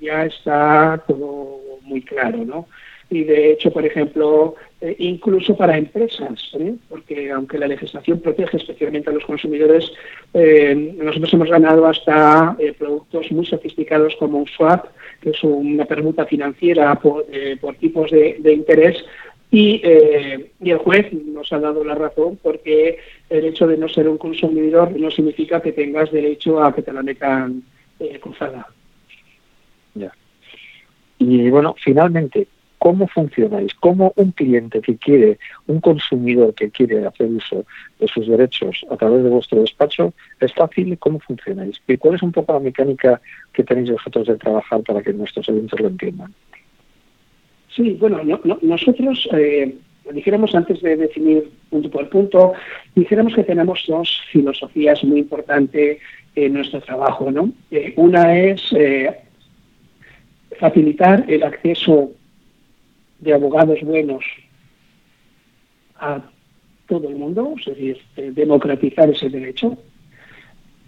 ya 0.00 0.26
está 0.26 1.02
todo 1.06 1.60
muy 1.82 2.02
claro, 2.02 2.44
¿no? 2.44 2.66
y 3.08 3.22
de 3.22 3.52
hecho, 3.52 3.72
por 3.72 3.86
ejemplo, 3.86 4.56
eh, 4.80 4.96
incluso 4.98 5.56
para 5.56 5.78
empresas, 5.78 6.50
¿eh? 6.58 6.74
porque 6.88 7.30
aunque 7.30 7.58
la 7.58 7.68
legislación 7.68 8.20
protege 8.20 8.56
especialmente 8.56 9.10
a 9.10 9.12
los 9.12 9.24
consumidores, 9.24 9.92
eh, 10.34 10.94
nosotros 10.98 11.32
hemos 11.32 11.48
ganado 11.48 11.86
hasta 11.86 12.56
productos 12.78 13.30
muy 13.30 13.46
sofisticados 13.46 14.16
como 14.16 14.38
un 14.38 14.46
swap, 14.48 14.86
que 15.20 15.30
es 15.30 15.44
una 15.44 15.84
permuta 15.84 16.26
financiera 16.26 16.96
por, 16.96 17.24
tipos 17.78 18.10
de, 18.10 18.52
interés, 18.52 19.04
y, 19.50 19.82
y, 20.60 20.70
el 20.70 20.78
juez 20.78 21.12
nos 21.12 21.52
ha 21.52 21.58
dado 21.58 21.84
la 21.84 21.94
razón 21.94 22.38
porque 22.42 22.98
el 23.30 23.44
hecho 23.44 23.66
de 23.66 23.76
no 23.76 23.88
ser 23.88 24.08
un 24.08 24.18
consumidor 24.18 24.98
no 24.98 25.10
significa 25.10 25.62
que 25.62 25.72
tengas 25.72 26.10
derecho 26.10 26.62
a 26.62 26.74
que 26.74 26.82
te 26.82 26.92
la 26.92 27.02
metan 27.02 27.62
cruzada. 28.20 28.66
Ya. 29.94 30.12
Y 31.18 31.48
bueno, 31.48 31.74
finalmente, 31.78 32.48
¿Cómo 32.78 33.08
funcionáis? 33.08 33.74
¿Cómo 33.74 34.12
un 34.16 34.32
cliente 34.32 34.80
que 34.80 34.96
quiere, 34.96 35.38
un 35.66 35.80
consumidor 35.80 36.54
que 36.54 36.70
quiere 36.70 37.06
hacer 37.06 37.26
uso 37.26 37.64
de 37.98 38.06
sus 38.06 38.28
derechos 38.28 38.84
a 38.90 38.96
través 38.96 39.24
de 39.24 39.30
vuestro 39.30 39.60
despacho, 39.60 40.12
es 40.40 40.52
fácil? 40.52 40.96
¿Cómo 40.98 41.18
funcionáis? 41.20 41.80
¿Y 41.88 41.96
cuál 41.96 42.16
es 42.16 42.22
un 42.22 42.32
poco 42.32 42.52
la 42.52 42.60
mecánica 42.60 43.20
que 43.52 43.64
tenéis 43.64 43.90
vosotros 43.90 44.26
de 44.26 44.36
trabajar 44.36 44.82
para 44.82 45.02
que 45.02 45.12
nuestros 45.12 45.48
oyentes 45.48 45.80
lo 45.80 45.88
entiendan? 45.88 46.34
Sí, 47.76 47.90
bueno, 48.00 48.22
nosotros, 48.62 49.28
eh, 49.34 49.76
dijéramos 50.10 50.54
antes 50.54 50.80
de 50.80 50.96
definir 50.96 51.50
punto 51.68 51.90
por 51.90 52.08
punto, 52.08 52.54
dijéramos 52.94 53.34
que 53.34 53.44
tenemos 53.44 53.84
dos 53.86 54.22
filosofías 54.32 55.04
muy 55.04 55.18
importantes 55.18 55.98
en 56.34 56.54
nuestro 56.54 56.80
trabajo. 56.80 57.30
¿no? 57.30 57.52
Eh, 57.70 57.92
una 57.96 58.34
es 58.38 58.62
eh, 58.72 59.14
facilitar 60.58 61.24
el 61.28 61.42
acceso 61.42 62.12
de 63.18 63.34
abogados 63.34 63.80
buenos 63.82 64.24
a 65.96 66.22
todo 66.88 67.10
el 67.10 67.16
mundo, 67.16 67.54
es 67.58 67.66
decir, 67.66 67.98
eh, 68.16 68.30
democratizar 68.34 69.10
ese 69.10 69.28
derecho. 69.28 69.76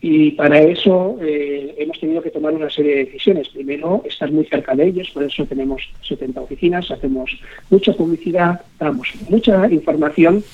Y 0.00 0.32
para 0.32 0.60
eso 0.60 1.18
eh, 1.20 1.74
hemos 1.78 1.98
tenido 1.98 2.22
que 2.22 2.30
tomar 2.30 2.54
una 2.54 2.70
serie 2.70 2.96
de 2.96 3.04
decisiones. 3.06 3.48
Primero, 3.48 4.02
estar 4.06 4.30
muy 4.30 4.44
cerca 4.44 4.74
de 4.74 4.86
ellos, 4.86 5.10
por 5.10 5.24
eso 5.24 5.44
tenemos 5.46 5.82
70 6.02 6.40
oficinas, 6.40 6.90
hacemos 6.90 7.36
mucha 7.68 7.92
publicidad, 7.94 8.60
damos 8.78 9.12
mucha 9.28 9.68
información 9.70 10.44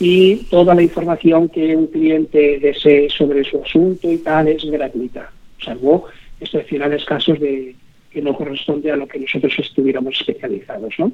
y 0.00 0.36
toda 0.50 0.74
la 0.74 0.82
información 0.82 1.48
que 1.48 1.76
un 1.76 1.86
cliente 1.88 2.58
desee 2.60 3.08
sobre 3.10 3.44
su 3.44 3.62
asunto 3.62 4.10
y 4.10 4.18
tal 4.18 4.48
es 4.48 4.64
gratuita, 4.64 5.30
salvo 5.62 6.06
excepcionales 6.40 7.04
casos 7.04 7.38
de 7.40 7.74
que 8.10 8.22
no 8.22 8.34
corresponde 8.34 8.90
a 8.90 8.96
lo 8.96 9.06
que 9.06 9.18
nosotros 9.18 9.52
estuviéramos 9.58 10.18
especializados. 10.20 10.94
¿no? 10.98 11.12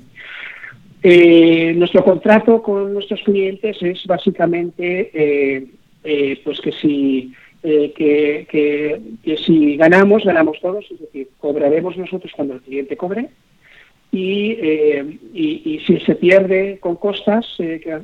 Eh, 1.02 1.74
nuestro 1.76 2.04
contrato 2.04 2.62
con 2.62 2.94
nuestros 2.94 3.20
clientes 3.22 3.76
es 3.82 4.06
básicamente 4.06 5.10
eh, 5.12 5.66
eh, 6.02 6.40
pues 6.44 6.60
que 6.60 6.72
si 6.72 7.32
que, 7.64 8.46
que, 8.50 9.36
si 9.38 9.76
ganamos, 9.76 10.22
ganamos 10.22 10.60
todos, 10.60 10.84
es 10.90 11.00
decir, 11.00 11.28
cobraremos 11.38 11.96
nosotros 11.96 12.30
cuando 12.36 12.54
el 12.54 12.60
cliente 12.60 12.96
cobre 12.96 13.30
y, 14.12 14.52
y, 15.32 15.80
si 15.86 15.98
se 16.00 16.14
pierde 16.14 16.78
con 16.78 16.96
costas, 16.96 17.46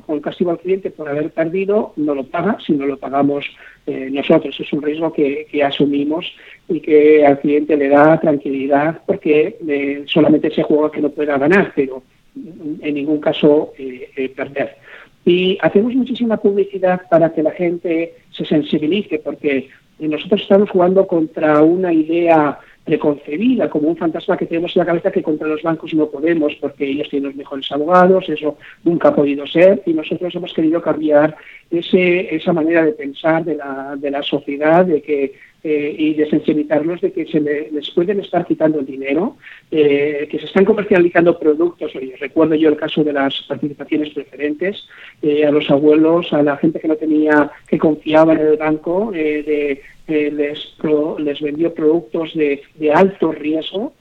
con 0.05 0.19
castigo 0.19 0.51
al 0.51 0.59
cliente 0.59 0.89
por 0.89 1.07
haber 1.07 1.29
perdido, 1.29 1.93
no 1.95 2.15
lo 2.15 2.23
paga, 2.23 2.57
si 2.65 2.73
no 2.73 2.85
lo 2.85 2.97
pagamos 2.97 3.45
nosotros. 3.85 4.59
Es 4.59 4.73
un 4.73 4.81
riesgo 4.81 5.13
que, 5.13 5.47
que, 5.49 5.63
asumimos 5.63 6.25
y 6.67 6.81
que 6.81 7.25
al 7.25 7.39
cliente 7.39 7.77
le 7.77 7.87
da 7.87 8.19
tranquilidad 8.19 9.01
porque 9.05 10.03
solamente 10.07 10.51
se 10.51 10.63
juega 10.63 10.91
que 10.91 11.01
no 11.01 11.11
pueda 11.11 11.37
ganar, 11.37 11.71
pero 11.75 12.03
en 12.35 12.93
ningún 12.93 13.19
caso 13.19 13.73
eh, 13.77 14.09
eh, 14.15 14.29
perder. 14.29 14.77
Y 15.25 15.57
hacemos 15.61 15.93
muchísima 15.93 16.37
publicidad 16.37 17.01
para 17.09 17.31
que 17.31 17.43
la 17.43 17.51
gente 17.51 18.13
se 18.31 18.45
sensibilice, 18.45 19.19
porque 19.19 19.69
nosotros 19.99 20.41
estamos 20.41 20.69
jugando 20.69 21.05
contra 21.05 21.61
una 21.61 21.93
idea 21.93 22.57
preconcebida, 22.83 23.69
como 23.69 23.89
un 23.89 23.97
fantasma 23.97 24.37
que 24.37 24.47
tenemos 24.47 24.75
en 24.75 24.79
la 24.79 24.85
cabeza 24.87 25.11
que 25.11 25.21
contra 25.21 25.47
los 25.47 25.61
bancos 25.61 25.93
no 25.93 26.07
podemos, 26.07 26.55
porque 26.55 26.87
ellos 26.87 27.09
tienen 27.09 27.27
los 27.27 27.35
mejores 27.35 27.71
abogados, 27.71 28.27
eso 28.27 28.57
nunca 28.83 29.09
ha 29.09 29.15
podido 29.15 29.45
ser, 29.45 29.83
y 29.85 29.93
nosotros 29.93 30.33
hemos 30.33 30.53
querido 30.53 30.81
cambiar 30.81 31.35
ese, 31.69 32.35
esa 32.35 32.53
manera 32.53 32.83
de 32.83 32.93
pensar 32.93 33.45
de 33.45 33.55
la, 33.55 33.95
de 33.97 34.09
la 34.09 34.23
sociedad, 34.23 34.85
de 34.85 35.01
que 35.01 35.33
eh, 35.63 35.95
y 35.95 36.15
de 36.15 36.27
sensibilizarlos 36.27 37.01
de 37.01 37.11
que 37.11 37.27
se 37.27 37.39
les 37.39 37.91
pueden 37.91 38.19
estar 38.19 38.47
quitando 38.47 38.79
el 38.79 38.85
dinero, 38.87 39.37
eh, 39.69 40.27
que 40.31 40.39
se 40.39 40.45
están 40.45 40.65
comercializando 40.65 41.37
productos. 41.37 41.95
Oye, 41.95 42.15
recuerdo 42.19 42.55
yo 42.55 42.69
el 42.69 42.77
caso 42.77 43.03
de 43.03 43.13
las 43.13 43.43
participaciones 43.43 44.09
preferentes, 44.09 44.83
eh, 45.21 45.45
a 45.45 45.51
los 45.51 45.69
abuelos, 45.69 46.33
a 46.33 46.41
la 46.41 46.57
gente 46.57 46.79
que 46.79 46.87
no 46.87 46.95
tenía, 46.95 47.51
que 47.67 47.77
confiaba 47.77 48.33
en 48.33 48.39
el 48.39 48.57
banco, 48.57 49.11
de, 49.11 49.79
les, 50.07 50.75
les 51.19 51.41
vendió 51.41 51.71
productos 51.75 52.33
de, 52.33 52.63
alto 52.91 53.31
riesgo. 53.31 53.93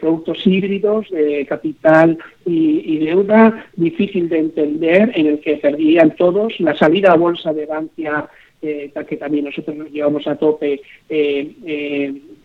productos 0.00 0.46
híbridos 0.46 1.10
de 1.10 1.44
capital 1.44 2.16
y, 2.46 2.94
y, 2.94 2.98
deuda 2.98 3.66
difícil 3.74 4.28
de 4.28 4.38
entender 4.38 5.10
en 5.14 5.26
el 5.26 5.40
que 5.40 5.56
perdían 5.56 6.14
todos 6.16 6.58
la 6.60 6.74
salida 6.76 7.12
a 7.12 7.16
bolsa 7.16 7.52
de 7.52 7.66
Bankia 7.66 8.28
eh, 8.64 8.92
que 9.08 9.16
también 9.16 9.46
nosotros 9.46 9.76
nos 9.76 9.90
llevamos 9.90 10.24
a 10.28 10.36
tope, 10.36 10.80
eh, 11.08 11.50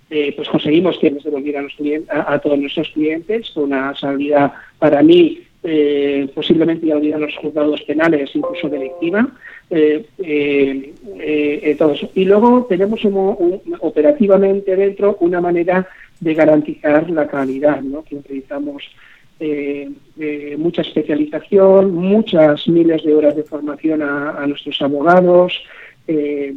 eh, 0.10 0.34
pues 0.36 0.50
conseguimos 0.50 0.98
que 0.98 1.12
nos 1.12 1.24
devolvieran 1.24 1.66
los 1.66 1.76
a, 2.10 2.40
todos 2.40 2.58
nuestros 2.58 2.90
clientes, 2.90 3.56
una 3.56 3.94
salida 3.96 4.52
para 4.80 5.04
mí 5.04 5.44
posiblemente 6.34 6.88
ya 6.88 6.96
olvidan 6.96 7.22
los 7.22 7.36
juzgados 7.36 7.84
penales, 7.84 8.34
incluso 8.34 8.68
delictiva. 8.68 9.28
eso. 11.92 12.10
Y 12.16 12.26
luego 12.26 12.66
tenemos 12.68 13.02
operativamente 13.82 14.76
dentro 14.76 15.18
una 15.20 15.42
manera 15.42 15.88
de 16.20 16.34
garantizar 16.34 17.10
la 17.12 17.28
calidad, 17.28 17.82
¿no? 17.82 18.04
que 18.04 18.16
utilizamos 18.16 18.84
mucha 20.58 20.82
especialización, 20.82 21.94
muchas 21.94 22.68
miles 22.70 23.04
de 23.04 23.14
horas 23.14 23.36
de 23.36 23.44
formación 23.44 24.02
a 24.02 24.48
nuestros 24.48 24.82
abogados, 24.82 25.62
eh, 26.08 26.54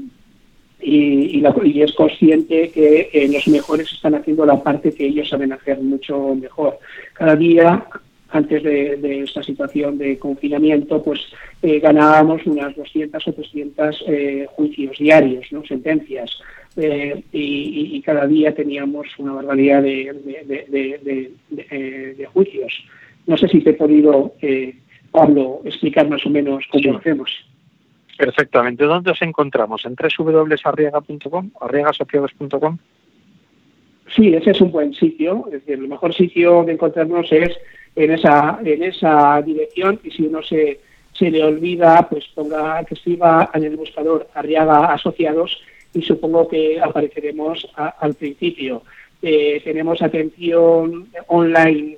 y, 0.82 1.42
es 1.82 1.92
consciente 1.92 2.70
que 2.70 3.10
eh, 3.12 3.28
los 3.30 3.46
mejores 3.48 3.92
están 3.92 4.14
haciendo 4.14 4.46
la 4.46 4.62
parte 4.62 4.92
que 4.92 5.06
ellos 5.06 5.28
saben 5.28 5.52
hacer 5.52 5.78
mucho 5.80 6.34
mejor. 6.34 6.78
Cada 7.12 7.36
día, 7.36 7.86
antes 8.30 8.62
de, 8.62 9.22
esta 9.22 9.42
situación 9.42 9.98
de 9.98 10.18
confinamiento, 10.18 11.02
pues 11.02 11.20
eh, 11.62 11.80
ganábamos 11.80 12.46
unas 12.46 12.74
200 12.76 13.28
o 13.28 13.32
300 13.32 14.04
juicios 14.52 14.96
diarios, 14.98 15.46
¿no? 15.50 15.64
sentencias. 15.66 16.38
Y, 17.32 18.00
cada 18.02 18.26
día 18.26 18.54
teníamos 18.54 19.06
una 19.18 19.34
barbaridad 19.34 19.82
de, 19.82 20.14
de, 21.50 22.26
juicios. 22.32 22.72
No 23.26 23.36
sé 23.36 23.48
si 23.48 23.60
te 23.60 23.70
he 23.70 23.74
podido, 23.74 24.32
Pablo, 25.10 25.60
explicar 25.64 26.08
más 26.08 26.24
o 26.24 26.30
menos 26.30 26.64
cómo 26.70 26.92
lo 26.92 26.98
hacemos. 26.98 27.30
Perfectamente. 28.20 28.84
¿Dónde 28.84 29.12
os 29.12 29.22
encontramos? 29.22 29.86
¿En 29.86 29.96
www.arriaga.com? 29.96 31.50
¿arriagasociados.com? 31.58 32.76
Sí, 34.14 34.34
ese 34.34 34.50
es 34.50 34.60
un 34.60 34.70
buen 34.70 34.92
sitio. 34.92 35.44
Es 35.46 35.52
decir, 35.52 35.78
el 35.78 35.88
mejor 35.88 36.12
sitio 36.12 36.62
de 36.64 36.72
encontrarnos 36.72 37.32
es 37.32 37.56
en 37.96 38.10
esa, 38.10 38.58
en 38.62 38.82
esa 38.82 39.40
dirección 39.40 40.00
y 40.04 40.10
si 40.10 40.24
uno 40.24 40.42
se, 40.42 40.80
se 41.14 41.30
le 41.30 41.42
olvida, 41.42 42.06
pues 42.10 42.26
ponga 42.34 42.84
que 42.84 42.92
escriba 42.92 43.50
en 43.54 43.64
el 43.64 43.78
buscador 43.78 44.28
Arriaga 44.34 44.92
Asociados 44.92 45.58
y 45.94 46.02
supongo 46.02 46.46
que 46.46 46.78
apareceremos 46.78 47.66
al 47.74 48.12
principio. 48.14 48.82
Eh, 49.22 49.62
tenemos 49.64 50.02
atención 50.02 51.08
online 51.28 51.96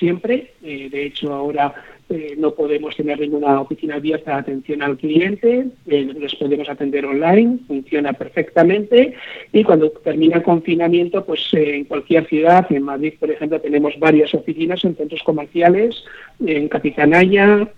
siempre. 0.00 0.54
Eh, 0.64 0.88
de 0.90 1.06
hecho, 1.06 1.32
ahora 1.32 1.72
eh, 2.12 2.34
no 2.36 2.50
podemos 2.54 2.96
tener 2.96 3.20
ninguna 3.20 3.60
oficina 3.60 3.94
abierta 3.94 4.32
de 4.32 4.40
atención 4.40 4.82
al 4.82 4.96
cliente, 4.96 5.66
eh, 5.86 6.12
les 6.18 6.34
podemos 6.34 6.68
atender 6.68 7.06
online, 7.06 7.60
funciona 7.68 8.12
perfectamente 8.12 9.14
y 9.52 9.62
cuando 9.62 9.90
termina 9.90 10.38
el 10.38 10.42
confinamiento, 10.42 11.24
pues 11.24 11.54
eh, 11.54 11.76
en 11.76 11.84
cualquier 11.84 12.26
ciudad, 12.26 12.66
en 12.70 12.82
Madrid, 12.82 13.14
por 13.20 13.30
ejemplo, 13.30 13.60
tenemos 13.60 13.96
varias 14.00 14.34
oficinas 14.34 14.84
en 14.84 14.96
centros 14.96 15.22
comerciales, 15.22 16.02
en 16.44 16.68
Capitanaya, 16.68 17.68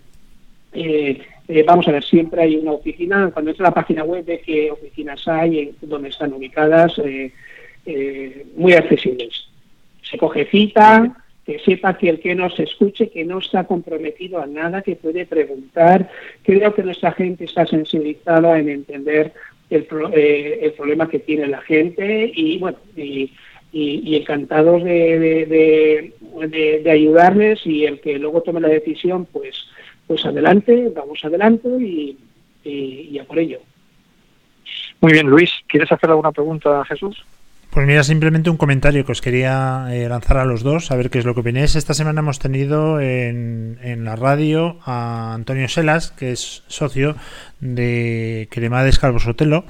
vamos 1.66 1.88
a 1.88 1.92
ver, 1.92 2.02
siempre 2.02 2.40
hay 2.40 2.56
una 2.56 2.72
oficina, 2.72 3.30
cuando 3.34 3.50
entra 3.50 3.66
la 3.66 3.74
página 3.74 4.02
web 4.02 4.24
de 4.24 4.40
qué 4.40 4.70
oficinas 4.70 5.28
hay, 5.28 5.74
dónde 5.82 6.08
están 6.08 6.32
ubicadas, 6.32 6.98
muy 8.56 8.72
accesibles. 8.72 9.46
Se 10.00 10.16
coge 10.16 10.46
cita, 10.46 11.21
que 11.44 11.58
sepa 11.58 11.98
que 11.98 12.08
el 12.08 12.20
que 12.20 12.34
nos 12.34 12.58
escuche, 12.58 13.10
que 13.10 13.24
no 13.24 13.38
está 13.38 13.64
comprometido 13.64 14.40
a 14.40 14.46
nada, 14.46 14.82
que 14.82 14.96
puede 14.96 15.26
preguntar. 15.26 16.08
Creo 16.42 16.72
que 16.74 16.82
nuestra 16.82 17.12
gente 17.12 17.44
está 17.44 17.66
sensibilizada 17.66 18.58
en 18.58 18.68
entender 18.68 19.32
el, 19.70 19.86
eh, 20.14 20.60
el 20.62 20.72
problema 20.72 21.08
que 21.08 21.18
tiene 21.18 21.48
la 21.48 21.60
gente 21.62 22.30
y, 22.34 22.58
bueno, 22.58 22.78
y, 22.96 23.32
y, 23.72 24.16
encantados 24.16 24.84
de, 24.84 26.12
de, 26.46 26.80
de, 26.82 26.90
ayudarles 26.90 27.66
y 27.66 27.86
el 27.86 28.00
que 28.00 28.18
luego 28.18 28.42
tome 28.42 28.60
la 28.60 28.68
decisión, 28.68 29.26
pues, 29.32 29.66
pues 30.06 30.24
adelante, 30.26 30.92
vamos 30.94 31.24
adelante 31.24 31.68
y, 31.80 32.18
y, 32.64 33.18
a 33.18 33.24
por 33.24 33.38
ello. 33.38 33.60
Muy 35.00 35.12
bien, 35.12 35.26
Luis, 35.26 35.50
¿quieres 35.66 35.90
hacer 35.90 36.10
alguna 36.10 36.32
pregunta 36.32 36.82
a 36.82 36.84
Jesús? 36.84 37.24
Pues 37.72 37.86
mira, 37.86 38.04
simplemente 38.04 38.50
un 38.50 38.58
comentario 38.58 39.06
que 39.06 39.12
os 39.12 39.22
quería 39.22 39.86
eh, 39.90 40.06
lanzar 40.06 40.36
a 40.36 40.44
los 40.44 40.62
dos, 40.62 40.90
a 40.90 40.96
ver 40.96 41.08
qué 41.08 41.18
es 41.18 41.24
lo 41.24 41.32
que 41.32 41.40
opináis. 41.40 41.74
Esta 41.74 41.94
semana 41.94 42.20
hemos 42.20 42.38
tenido 42.38 43.00
en, 43.00 43.78
en 43.80 44.04
la 44.04 44.14
radio 44.14 44.76
a 44.84 45.32
Antonio 45.32 45.66
Selas, 45.68 46.10
que 46.10 46.32
es 46.32 46.64
socio 46.66 47.16
de 47.60 48.46
Cremades 48.50 48.98
Calvo 48.98 49.20
Sotelo, 49.20 49.64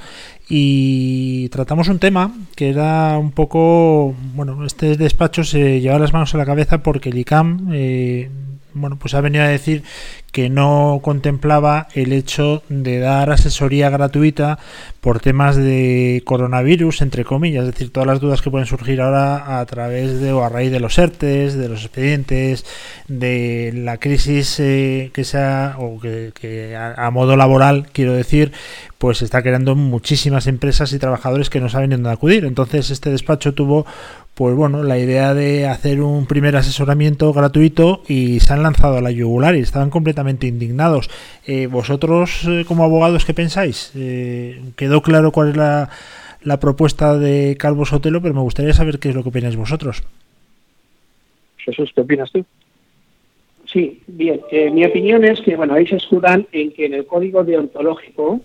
y 0.49 1.49
tratamos 1.51 1.87
un 1.87 2.01
tema 2.01 2.35
que 2.57 2.71
era 2.71 3.17
un 3.19 3.31
poco, 3.31 4.17
bueno, 4.35 4.67
este 4.67 4.97
despacho 4.97 5.45
se 5.45 5.81
lleva 5.81 6.01
las 6.01 6.13
manos 6.13 6.35
a 6.35 6.39
la 6.39 6.45
cabeza 6.45 6.83
porque 6.83 7.11
el 7.11 7.19
ICAM 7.19 7.69
eh, 7.73 8.31
bueno, 8.75 8.97
pues 8.99 9.15
ha 9.15 9.21
venido 9.21 9.45
a 9.45 9.49
decir 9.49 9.83
que 10.33 10.49
no 10.49 11.01
contemplaba 11.03 11.89
el 11.95 12.13
hecho 12.13 12.63
de 12.71 12.99
dar 12.99 13.31
asesoría 13.31 13.91
gratuita 13.91 14.59
por 15.03 15.21
temas 15.21 15.57
de 15.57 16.23
coronavirus, 16.25 17.03
entre 17.03 17.25
comillas, 17.25 17.67
es 17.67 17.73
decir, 17.73 17.93
todas 17.93 18.07
las 18.07 18.21
dudas 18.21 18.41
que 18.41 18.51
pueden 18.51 18.67
surgir 18.67 19.03
ahora 19.03 19.61
a 19.61 19.67
través 19.67 20.21
de 20.21 20.33
o 20.33 20.43
a 20.43 20.49
raíz 20.49 20.73
de 20.73 20.81
los 20.81 20.97
ERTES, 20.99 21.55
de 21.55 21.69
los 21.69 21.83
expedientes, 21.85 22.65
de 23.09 23.73
la 23.75 23.99
crisis 23.99 24.59
eh, 24.59 25.11
que 25.13 25.25
sea, 25.25 25.77
o 25.79 26.01
que, 26.01 26.75
a, 26.77 27.11
modo 27.11 27.37
laboral, 27.37 27.89
quiero 27.93 28.15
decir, 28.15 28.53
pues 28.97 29.21
está 29.21 29.43
creando 29.43 29.75
muchísimas 29.75 30.47
empresas 30.47 30.93
y 30.95 30.99
trabajadores 30.99 31.51
que 31.51 31.61
no 31.61 31.69
saben 31.69 31.91
dónde 31.91 32.11
acudir. 32.11 32.47
Entonces, 32.47 32.91
este 32.91 33.11
despacho 33.11 33.53
tuvo 33.53 33.85
pues 34.35 34.55
bueno, 34.55 34.83
la 34.83 34.99
idea 34.99 35.35
de 35.35 35.67
hacer 35.67 36.01
un 36.01 36.27
primer 36.27 36.57
asesoramiento 36.57 37.33
gratuito 37.35 38.03
y 38.09 38.41
se 38.41 38.53
han 38.55 38.63
lanzado 38.63 38.97
a 38.97 39.03
la 39.03 39.11
yugular 39.11 39.55
y 39.55 39.61
estaban 39.61 39.91
completamente 39.91 40.47
indignados. 40.47 41.11
Eh, 41.47 41.67
¿Vosotros, 41.67 42.45
eh, 42.49 42.65
como 42.67 42.85
abogados, 42.85 43.27
qué 43.27 43.35
pensáis? 43.35 43.93
Eh, 43.95 44.61
¿Quedó 44.77 45.03
claro 45.03 45.33
cuál 45.33 45.51
es 45.51 45.57
la, 45.57 46.61
propuesta 46.61 47.19
de 47.19 47.57
Calvo 47.59 47.85
Sotelo? 47.85 48.23
Pero 48.23 48.35
me 48.35 48.41
gustaría 48.41 48.73
saber 48.73 48.99
qué 48.99 49.11
es 49.11 49.15
lo 49.15 49.23
que 49.23 49.29
opináis 49.29 49.57
vosotros. 49.57 50.03
Jesús, 51.59 51.93
¿qué 51.95 52.01
opinas 52.01 52.33
tú? 52.33 52.45
Sí, 53.67 54.01
bien. 54.07 54.41
mi 54.73 54.85
opinión 54.85 55.25
es 55.25 55.41
que, 55.43 55.57
bueno, 55.57 55.75
ahí 55.75 55.87
se 55.87 55.97
escudan 55.97 56.47
en 56.53 56.73
que 56.73 56.87
en 56.87 56.95
el 56.95 57.07
código 57.07 57.45
deontológico 57.45 58.41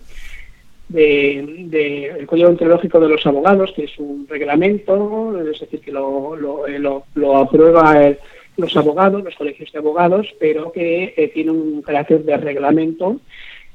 de, 0.88 2.06
el 2.18 2.26
Código 2.26 2.48
Ontológico 2.48 3.00
de 3.00 3.08
los 3.08 3.26
Abogados, 3.26 3.72
que 3.74 3.84
es 3.84 3.98
un 3.98 4.26
reglamento, 4.28 5.38
es 5.40 5.60
decir, 5.60 5.80
que 5.80 5.92
lo, 5.92 6.34
lo, 6.36 6.66
eh, 6.66 6.78
lo, 6.78 7.36
aprueba 7.36 8.14
los 8.56 8.76
abogados, 8.76 9.22
los 9.22 9.36
colegios 9.36 9.70
de 9.70 9.78
abogados, 9.78 10.34
pero 10.40 10.72
que 10.72 11.14
eh, 11.16 11.28
tiene 11.28 11.52
un 11.52 11.82
carácter 11.82 12.24
de 12.24 12.36
reglamento. 12.36 13.20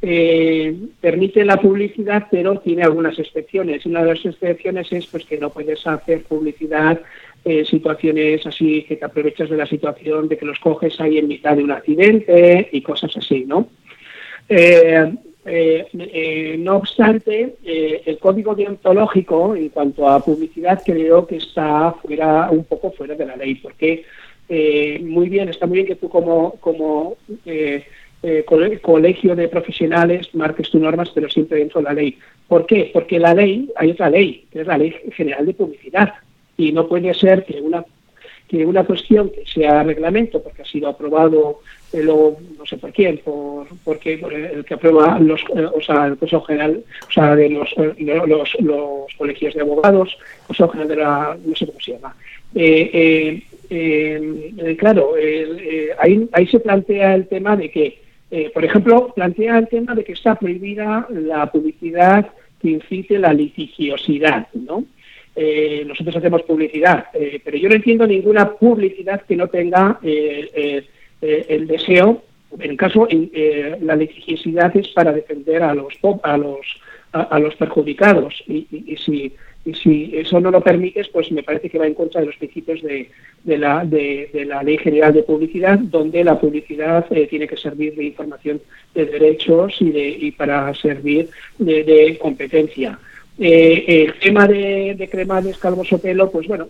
Eh, 0.02 0.76
permite 1.00 1.46
la 1.46 1.56
publicidad, 1.56 2.28
pero 2.30 2.60
tiene 2.60 2.84
algunas 2.84 3.18
excepciones. 3.18 3.86
Una 3.86 4.04
de 4.04 4.16
las 4.16 4.26
excepciones 4.26 4.92
es 4.92 5.06
pues 5.08 5.24
que 5.24 5.38
no 5.38 5.50
puedes 5.50 5.86
hacer 5.88 6.24
publicidad 6.24 7.00
en 7.46 7.66
situaciones 7.66 8.46
así 8.46 8.84
que 8.84 8.96
te 8.96 9.06
aprovechas 9.06 9.50
de 9.50 9.58
la 9.58 9.66
situación 9.66 10.30
de 10.30 10.38
que 10.38 10.46
los 10.46 10.60
coges 10.60 11.00
ahí 11.00 11.18
en 11.18 11.28
mitad 11.28 11.56
de 11.56 11.64
un 11.64 11.72
accidente 11.72 12.70
y 12.72 12.82
cosas 12.82 13.16
así, 13.16 13.46
¿no? 13.46 13.68
Eh, 15.46 16.56
no 16.60 16.78
obstante, 16.78 17.56
eh, 17.64 18.02
el 18.06 18.18
código 18.18 18.56
deontológico 18.56 19.56
en 19.56 19.70
cuanto 19.70 20.08
a 20.08 20.24
publicidad 20.24 20.82
creo 20.86 21.28
que 21.28 21.38
está 21.38 21.94
fuera 22.02 22.50
un 22.52 22.64
poco 22.64 22.92
fuera 22.92 23.16
de 23.16 23.26
la 23.26 23.36
ley, 23.36 23.56
porque 23.56 24.06
muy 25.02 25.30
bien, 25.30 25.50
está 25.50 25.66
muy 25.66 25.78
bien 25.78 25.88
que 25.88 25.96
tú 25.96 26.10
como, 26.10 26.52
como 26.60 27.18
colegio 28.82 29.36
de 29.36 29.48
profesionales 29.48 30.30
marques 30.34 30.70
tus 30.70 30.80
normas, 30.80 31.10
pero 31.14 31.30
siempre 31.30 31.60
dentro 31.60 31.82
de 31.82 31.86
la 31.86 31.94
ley. 31.94 32.18
¿Por 32.48 32.66
qué? 32.66 32.92
Porque 32.94 33.20
la 33.20 33.34
ley, 33.34 33.72
hay 33.76 33.92
otra 33.92 34.10
ley, 34.10 34.46
que 34.52 34.62
es 34.62 34.68
la 34.68 34.78
Ley 34.78 34.94
General 35.14 35.46
de 35.46 35.54
Publicidad, 35.54 36.14
y 36.56 36.72
no 36.72 36.88
puede 36.88 37.14
ser 37.14 37.46
que 37.46 37.60
una 37.60 37.84
una 38.62 38.84
cuestión 38.84 39.30
que 39.30 39.44
sea 39.46 39.84
reglamento, 39.84 40.42
porque 40.42 40.62
ha 40.62 40.66
sido 40.66 40.90
aprobado 40.90 41.60
no 42.02 42.66
sé 42.66 42.78
por 42.78 42.92
quién, 42.92 43.20
por, 43.20 43.68
porque 43.84 44.14
el 44.14 44.66
que 44.66 44.74
aprueba 44.74 45.20
los, 45.20 45.42
eh, 45.56 45.66
o 45.66 45.82
sea, 45.82 46.08
el 46.08 46.18
Consejo 46.18 46.44
General, 46.46 46.84
o 47.08 47.12
sea, 47.12 47.36
de 47.36 47.50
los, 47.50 47.70
eh, 47.78 47.94
los, 48.28 48.56
los 48.60 49.14
colegios 49.18 49.54
de 49.54 49.62
abogados, 49.62 50.18
Consejo 50.48 50.70
General 50.70 50.90
de 50.90 50.96
la, 50.96 51.38
no 51.46 51.56
sé 51.56 51.68
cómo 51.68 51.80
se 51.80 51.92
llama. 51.92 52.16
Eh, 52.56 53.44
claro, 54.78 55.14
ahí, 56.00 56.30
ahí 56.32 56.48
se 56.48 56.60
plantea 56.60 57.16
el 57.16 57.28
tema 57.28 57.56
de 57.56 57.70
que, 57.70 58.00
por 58.54 58.66
ejemplo, 58.66 59.12
plantea 59.16 59.60
el 59.60 59.68
tema 59.68 59.96
de 59.96 60.04
que 60.04 60.14
está 60.14 60.36
prohibida 60.36 61.08
la 61.10 61.52
publicidad 61.52 62.28
que 62.62 62.70
incite 62.70 63.20
la 63.20 63.34
litigiosidad, 63.34 64.48
¿no? 64.54 64.86
Nosotros 65.86 66.16
hacemos 66.16 66.44
publicidad, 66.44 67.08
pero 67.44 67.58
yo 67.58 67.68
no 67.68 67.76
entiendo 67.76 68.06
ninguna 68.06 68.52
publicidad 68.52 69.22
que 69.22 69.36
no 69.36 69.48
tenga 69.48 70.00
eh, 70.04 70.86
eh, 71.22 71.46
el 71.48 71.68
deseo, 71.68 72.22
en 72.60 72.72
el 72.72 72.78
caso, 72.78 73.08
eh, 73.10 73.78
la 73.82 73.96
litigiosidad 73.96 74.76
es 74.76 74.90
para 74.90 75.14
defender 75.14 75.64
a 75.64 75.74
los 75.74 75.94
a 76.22 76.38
los 76.38 76.60
a, 77.14 77.40
los 77.40 77.56
perjudicados 77.56 78.44
y, 78.48 78.98
si 78.98 79.32
y 79.66 79.74
si 79.76 80.12
eso 80.18 80.42
no 80.42 80.52
lo 80.52 80.60
permites, 80.62 81.08
pues 81.10 81.32
me 81.32 81.44
parece 81.44 81.70
que 81.70 81.78
va 81.80 81.88
en 81.88 81.94
contra 81.94 82.20
de 82.20 82.28
los 82.28 82.36
principios 82.36 82.82
de, 82.82 83.10
de, 83.44 83.58
la, 83.58 83.86
de, 83.86 84.30
la 84.46 84.62
Ley 84.62 84.78
General 84.80 85.14
de 85.14 85.24
Publicidad, 85.24 85.80
donde 85.80 86.24
la 86.24 86.38
publicidad 86.38 87.06
eh, 87.12 87.28
tiene 87.28 87.48
que 87.48 87.56
servir 87.56 87.96
de 87.96 88.04
información 88.04 88.60
de 88.94 89.06
derechos 89.06 89.78
y, 89.80 89.92
de, 89.92 90.10
y 90.10 90.32
para 90.32 90.74
servir 90.74 91.30
de, 91.60 92.18
competencia. 92.20 93.00
El 93.38 94.14
tema 94.20 94.48
de, 94.48 94.96
de 94.96 95.10
Cremades 95.10 95.58
Calvo 95.58 95.84
Sotelo, 95.84 96.30
pues 96.32 96.48
bueno, 96.48 96.68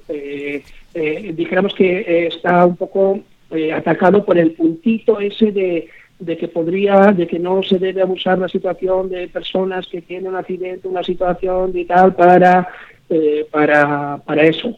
dijéramos 1.35 1.73
que 1.73 2.27
está 2.27 2.65
un 2.65 2.77
poco 2.77 3.21
eh, 3.55 3.71
atacado 3.71 4.25
por 4.25 4.35
el 4.39 4.53
puntito 4.53 5.19
ese 5.19 5.51
de, 5.51 6.37
que 6.37 6.47
podría, 6.47 7.11
de 7.11 7.27
que 7.27 7.37
no 7.37 7.61
se 7.61 7.77
debe 7.77 8.01
abusar 8.01 8.39
la 8.39 8.47
situación 8.47 9.09
de 9.09 9.27
personas 9.27 9.87
que 9.87 10.01
tienen 10.01 10.29
un 10.29 10.37
accidente, 10.37 10.87
una 10.87 11.03
situación 11.03 11.71
y 11.75 11.85
tal 11.85 12.15
para, 12.15 12.67
eh, 13.09 13.45
para, 13.51 14.17
para 14.25 14.43
eso. 14.43 14.75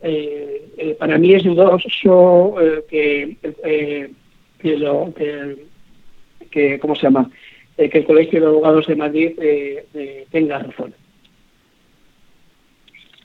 Eh, 0.00 0.96
para 0.98 1.18
mí 1.18 1.34
es 1.34 1.44
dudoso 1.44 2.54
que, 2.88 3.36
que, 4.58 4.76
lo, 4.78 5.12
que, 6.50 6.78
¿cómo 6.78 6.94
se 6.94 7.02
llama? 7.02 7.30
que 7.76 7.98
el 7.98 8.06
Colegio 8.06 8.40
de 8.40 8.46
Abogados 8.46 8.86
de 8.86 8.96
Madrid 8.96 9.32
tenga 10.30 10.60
razón. 10.60 10.94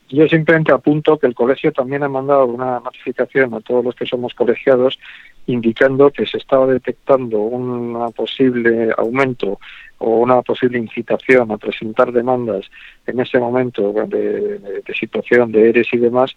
Yo 0.10 0.28
simplemente 0.28 0.72
apunto 0.72 1.20
que 1.20 1.28
el 1.28 1.36
colegio 1.36 1.72
también 1.72 2.02
ha 2.04 2.10
mandado 2.10 2.46
una 2.46 2.80
notificación 2.80 3.54
a 3.54 3.62
todos 3.62 3.86
los 3.86 3.96
que 3.96 4.08
somos 4.08 4.34
colegiados 4.34 4.98
indicando 5.46 6.12
que 6.12 6.26
se 6.26 6.38
estaba 6.38 6.66
detectando 6.68 7.40
un 7.40 8.12
posible 8.14 8.90
aumento 8.98 9.60
o 10.00 10.18
una 10.18 10.42
posible 10.42 10.80
incitación 10.80 11.52
a 11.52 11.58
presentar 11.58 12.12
demandas 12.12 12.66
en 13.06 13.20
ese 13.20 13.40
momento 13.40 13.94
de, 14.08 14.82
situación 15.00 15.52
de 15.52 15.70
ERES 15.70 15.88
y 15.94 15.98
demás. 15.98 16.36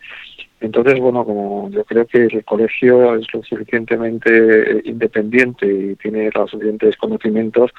Entonces, 0.62 1.00
bueno, 1.00 1.24
como 1.24 1.68
yo 1.70 1.84
creo 1.84 2.06
que 2.06 2.26
el 2.26 2.44
colegio 2.44 3.16
es 3.16 3.26
lo 3.34 3.42
suficientemente 3.42 4.80
independiente 4.84 5.66
y 5.66 5.96
tiene 5.96 6.30
los 6.32 6.52
suficientes 6.52 6.96
conocimientos 6.96 7.72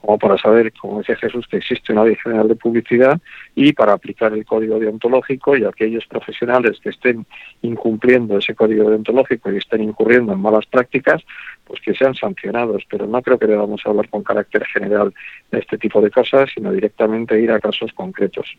como 0.00 0.18
para 0.18 0.38
saber, 0.38 0.72
como 0.72 0.98
decía 0.98 1.16
Jesús, 1.16 1.46
que 1.46 1.58
existe 1.58 1.92
una 1.92 2.04
ley 2.04 2.16
general 2.16 2.48
de 2.48 2.54
publicidad 2.54 3.20
y 3.54 3.74
para 3.74 3.92
aplicar 3.92 4.32
el 4.32 4.46
código 4.46 4.78
deontológico 4.78 5.54
y 5.54 5.64
aquellos 5.64 6.06
profesionales 6.06 6.80
que 6.82 6.88
estén 6.88 7.26
incumpliendo 7.60 8.38
ese 8.38 8.54
código 8.54 8.88
deontológico 8.88 9.52
y 9.52 9.58
estén 9.58 9.82
incurriendo 9.82 10.32
en 10.32 10.40
malas 10.40 10.64
prácticas, 10.64 11.22
pues 11.66 11.82
que 11.82 11.92
sean 11.92 12.14
sancionados. 12.14 12.84
Pero 12.88 13.06
no 13.06 13.20
creo 13.20 13.38
que 13.38 13.48
debamos 13.48 13.82
hablar 13.84 14.08
con 14.08 14.22
carácter 14.22 14.64
general 14.64 15.12
de 15.50 15.58
este 15.58 15.76
tipo 15.76 16.00
de 16.00 16.10
cosas, 16.10 16.48
sino 16.54 16.72
directamente 16.72 17.38
ir 17.38 17.50
a 17.50 17.60
casos 17.60 17.92
concretos. 17.92 18.56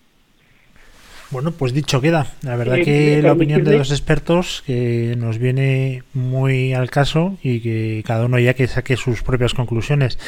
Bueno, 1.32 1.52
pues 1.52 1.74
dicho 1.74 2.02
queda. 2.02 2.28
La 2.44 2.58
verdad 2.58 2.76
que 2.84 3.22
la 3.22 3.32
opinión 3.32 3.64
de 3.64 3.78
los 3.78 3.92
expertos 3.92 4.64
que 4.68 5.16
nos 5.18 5.38
viene 5.38 6.04
muy 6.14 6.74
al 6.74 6.90
caso 6.90 7.38
y 7.42 7.62
que 7.62 8.04
cada 8.06 8.26
uno 8.26 8.38
ya 8.38 8.54
que 8.54 8.68
saque 8.68 8.98
sus 8.98 9.24
propias 9.24 9.54
conclusiones. 9.54 10.20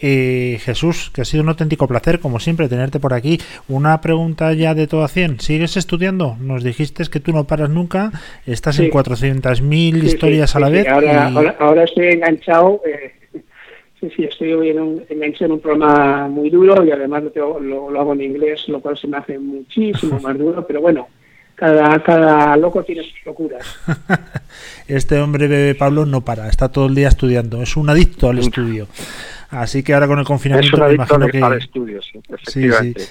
Eh, 0.00 0.58
Jesús, 0.60 1.10
que 1.12 1.22
ha 1.22 1.24
sido 1.24 1.42
un 1.42 1.48
auténtico 1.48 1.88
placer, 1.88 2.20
como 2.20 2.38
siempre, 2.38 2.68
tenerte 2.68 3.00
por 3.00 3.12
aquí. 3.12 3.40
Una 3.68 4.00
pregunta 4.00 4.52
ya 4.52 4.74
de 4.74 4.86
todo 4.86 5.02
a 5.02 5.08
100. 5.08 5.40
¿Sigues 5.40 5.76
estudiando? 5.76 6.36
Nos 6.40 6.62
dijiste 6.62 7.02
que 7.10 7.18
tú 7.18 7.32
no 7.32 7.44
paras 7.44 7.68
nunca. 7.68 8.12
Estás 8.46 8.78
en 8.78 8.90
400.000 8.90 10.04
historias 10.04 10.54
a 10.54 10.60
la 10.60 10.68
vez. 10.68 10.86
Ahora, 10.86 11.56
ahora, 11.58 11.84
estoy 11.84 12.06
enganchado. 12.06 12.80
Eh 12.86 13.21
Sí, 14.02 14.10
sí, 14.16 14.24
estoy 14.24 14.70
en 14.70 14.80
un, 14.80 15.04
en 15.08 15.52
un 15.52 15.60
programa 15.60 16.26
muy 16.26 16.50
duro 16.50 16.84
y 16.84 16.90
además 16.90 17.22
lo, 17.36 17.60
lo, 17.60 18.00
hago 18.00 18.14
en 18.14 18.22
inglés, 18.22 18.64
lo 18.66 18.80
cual 18.80 18.98
se 18.98 19.06
me 19.06 19.18
hace 19.18 19.38
muchísimo 19.38 20.18
más 20.18 20.36
duro, 20.36 20.66
pero 20.66 20.80
bueno, 20.80 21.06
cada, 21.54 22.02
cada 22.02 22.56
loco 22.56 22.82
tiene 22.82 23.04
sus 23.04 23.24
locuras. 23.24 23.64
Este 24.88 25.20
hombre, 25.20 25.46
bebé 25.46 25.76
Pablo, 25.76 26.04
no 26.04 26.22
para, 26.22 26.48
está 26.48 26.70
todo 26.70 26.86
el 26.86 26.96
día 26.96 27.06
estudiando, 27.06 27.62
es 27.62 27.76
un 27.76 27.88
adicto 27.88 28.28
al 28.28 28.40
estudio. 28.40 28.88
Así 29.50 29.84
que 29.84 29.94
ahora 29.94 30.08
con 30.08 30.18
el 30.18 30.24
confinamiento 30.24 30.76
me 30.78 30.94
imagino 30.94 31.28
que... 31.28 31.38
Al 31.38 31.58
estudio, 31.58 32.02
sí, 32.02 32.20
efectivamente 32.28 33.04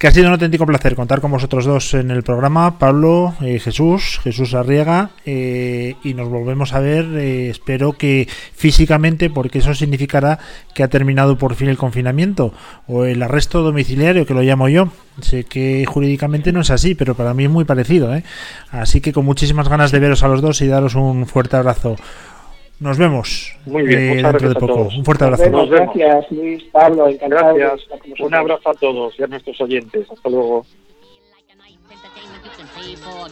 que 0.00 0.08
ha 0.08 0.12
sido 0.12 0.28
un 0.28 0.32
auténtico 0.32 0.64
placer 0.64 0.94
contar 0.96 1.20
con 1.20 1.30
vosotros 1.30 1.66
dos 1.66 1.92
en 1.92 2.10
el 2.10 2.22
programa, 2.22 2.78
Pablo, 2.78 3.34
eh, 3.42 3.58
Jesús, 3.58 4.18
Jesús 4.24 4.54
Arriaga, 4.54 5.10
eh, 5.26 5.94
y 6.02 6.14
nos 6.14 6.30
volvemos 6.30 6.72
a 6.72 6.80
ver, 6.80 7.04
eh, 7.18 7.50
espero 7.50 7.92
que 7.92 8.26
físicamente, 8.54 9.28
porque 9.28 9.58
eso 9.58 9.74
significará 9.74 10.38
que 10.74 10.82
ha 10.82 10.88
terminado 10.88 11.36
por 11.36 11.54
fin 11.54 11.68
el 11.68 11.76
confinamiento 11.76 12.54
o 12.86 13.04
el 13.04 13.22
arresto 13.22 13.60
domiciliario, 13.60 14.24
que 14.24 14.32
lo 14.32 14.40
llamo 14.40 14.70
yo. 14.70 14.88
Sé 15.20 15.44
que 15.44 15.84
jurídicamente 15.86 16.50
no 16.50 16.62
es 16.62 16.70
así, 16.70 16.94
pero 16.94 17.14
para 17.14 17.34
mí 17.34 17.44
es 17.44 17.50
muy 17.50 17.66
parecido. 17.66 18.10
Así 18.70 19.02
que 19.02 19.12
con 19.12 19.26
muchísimas 19.26 19.68
ganas 19.68 19.92
de 19.92 20.00
veros 20.00 20.22
a 20.22 20.28
los 20.28 20.40
dos 20.40 20.62
y 20.62 20.66
daros 20.66 20.94
un 20.94 21.26
fuerte 21.26 21.56
abrazo. 21.56 21.96
Nos 22.80 22.96
vemos 22.96 23.54
Muy 23.66 23.82
bien, 23.82 24.00
eh, 24.00 24.22
dentro 24.22 24.48
de 24.48 24.54
poco. 24.54 24.88
Un 24.96 25.04
fuerte 25.04 25.24
abrazo. 25.24 25.50
Nos 25.50 25.68
vemos. 25.68 25.94
gracias 25.94 26.32
Luis, 26.32 26.64
Pablo, 26.72 27.08
Gracias. 27.20 27.86
Un 28.18 28.34
abrazo 28.34 28.70
a 28.70 28.74
todos 28.74 29.14
y 29.18 29.22
a 29.22 29.26
nuestros 29.26 29.60
oyentes. 29.60 30.10
Hasta 30.10 30.30
luego. 30.30 30.64
For. 33.10 33.28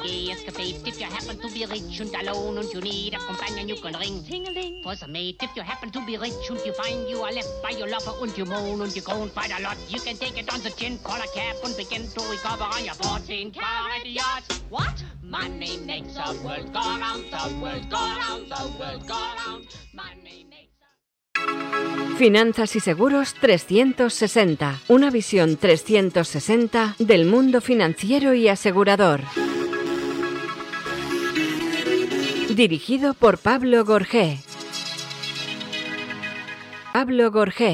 If 0.88 1.00
you 1.00 1.06
happen 1.06 1.38
to 1.38 1.48
be 1.52 1.66
rich 1.66 2.00
and 2.00 2.14
alone 2.14 2.58
and 2.58 2.68
you 2.72 2.80
need 2.80 3.14
a 3.14 3.18
companion, 3.18 3.68
you 3.68 3.76
can 3.76 3.94
ring 3.98 4.22
ting-a-ling 4.24 4.82
for 4.82 4.94
some 4.96 5.12
mate. 5.12 5.36
If 5.42 5.50
you 5.56 5.62
happen 5.62 5.90
to 5.90 6.04
be 6.04 6.16
rich 6.16 6.50
and 6.50 6.60
you 6.64 6.72
find 6.72 7.08
you 7.08 7.20
are 7.22 7.32
left 7.32 7.62
by 7.62 7.70
your 7.70 7.88
lover 7.88 8.12
and 8.22 8.36
you 8.36 8.44
moan 8.44 8.80
and 8.82 8.94
you 8.94 9.02
groan 9.02 9.28
quite 9.30 9.52
a 9.58 9.62
lot, 9.62 9.76
you 9.88 10.00
can 10.00 10.16
take 10.16 10.38
it 10.38 10.52
on 10.52 10.60
the 10.62 10.70
chin, 10.70 10.98
call 11.04 11.16
a 11.16 11.28
cab 11.34 11.56
and 11.64 11.76
begin 11.76 12.02
to 12.08 12.20
recover 12.30 12.64
on 12.64 12.84
your 12.84 12.94
14 12.94 13.52
carat 13.52 14.06
yacht. 14.06 14.44
What? 14.70 15.04
Money 15.22 15.78
makes 15.84 16.14
the 16.14 16.40
world 16.42 16.72
go 16.72 16.80
round, 16.80 17.24
the 17.30 17.54
world 17.60 17.90
go 17.90 17.96
round, 17.96 18.48
the 18.48 18.78
world 18.78 19.06
go 19.06 19.20
round. 19.46 19.66
Money 19.92 20.46
makes 20.48 20.72
the... 20.80 22.16
Finanzas 22.16 22.74
y 22.76 22.80
Seguros 22.80 23.34
360. 23.34 24.80
Una 24.88 25.10
visión 25.10 25.56
360 25.56 26.96
del 26.98 27.26
mundo 27.26 27.60
financiero 27.60 28.34
y 28.34 28.48
asegurador. 28.48 29.20
Dirigido 32.58 33.14
por 33.14 33.38
Pablo 33.38 33.84
Gorgé. 33.84 34.40
Pablo 36.92 37.30
Gorgé. 37.30 37.66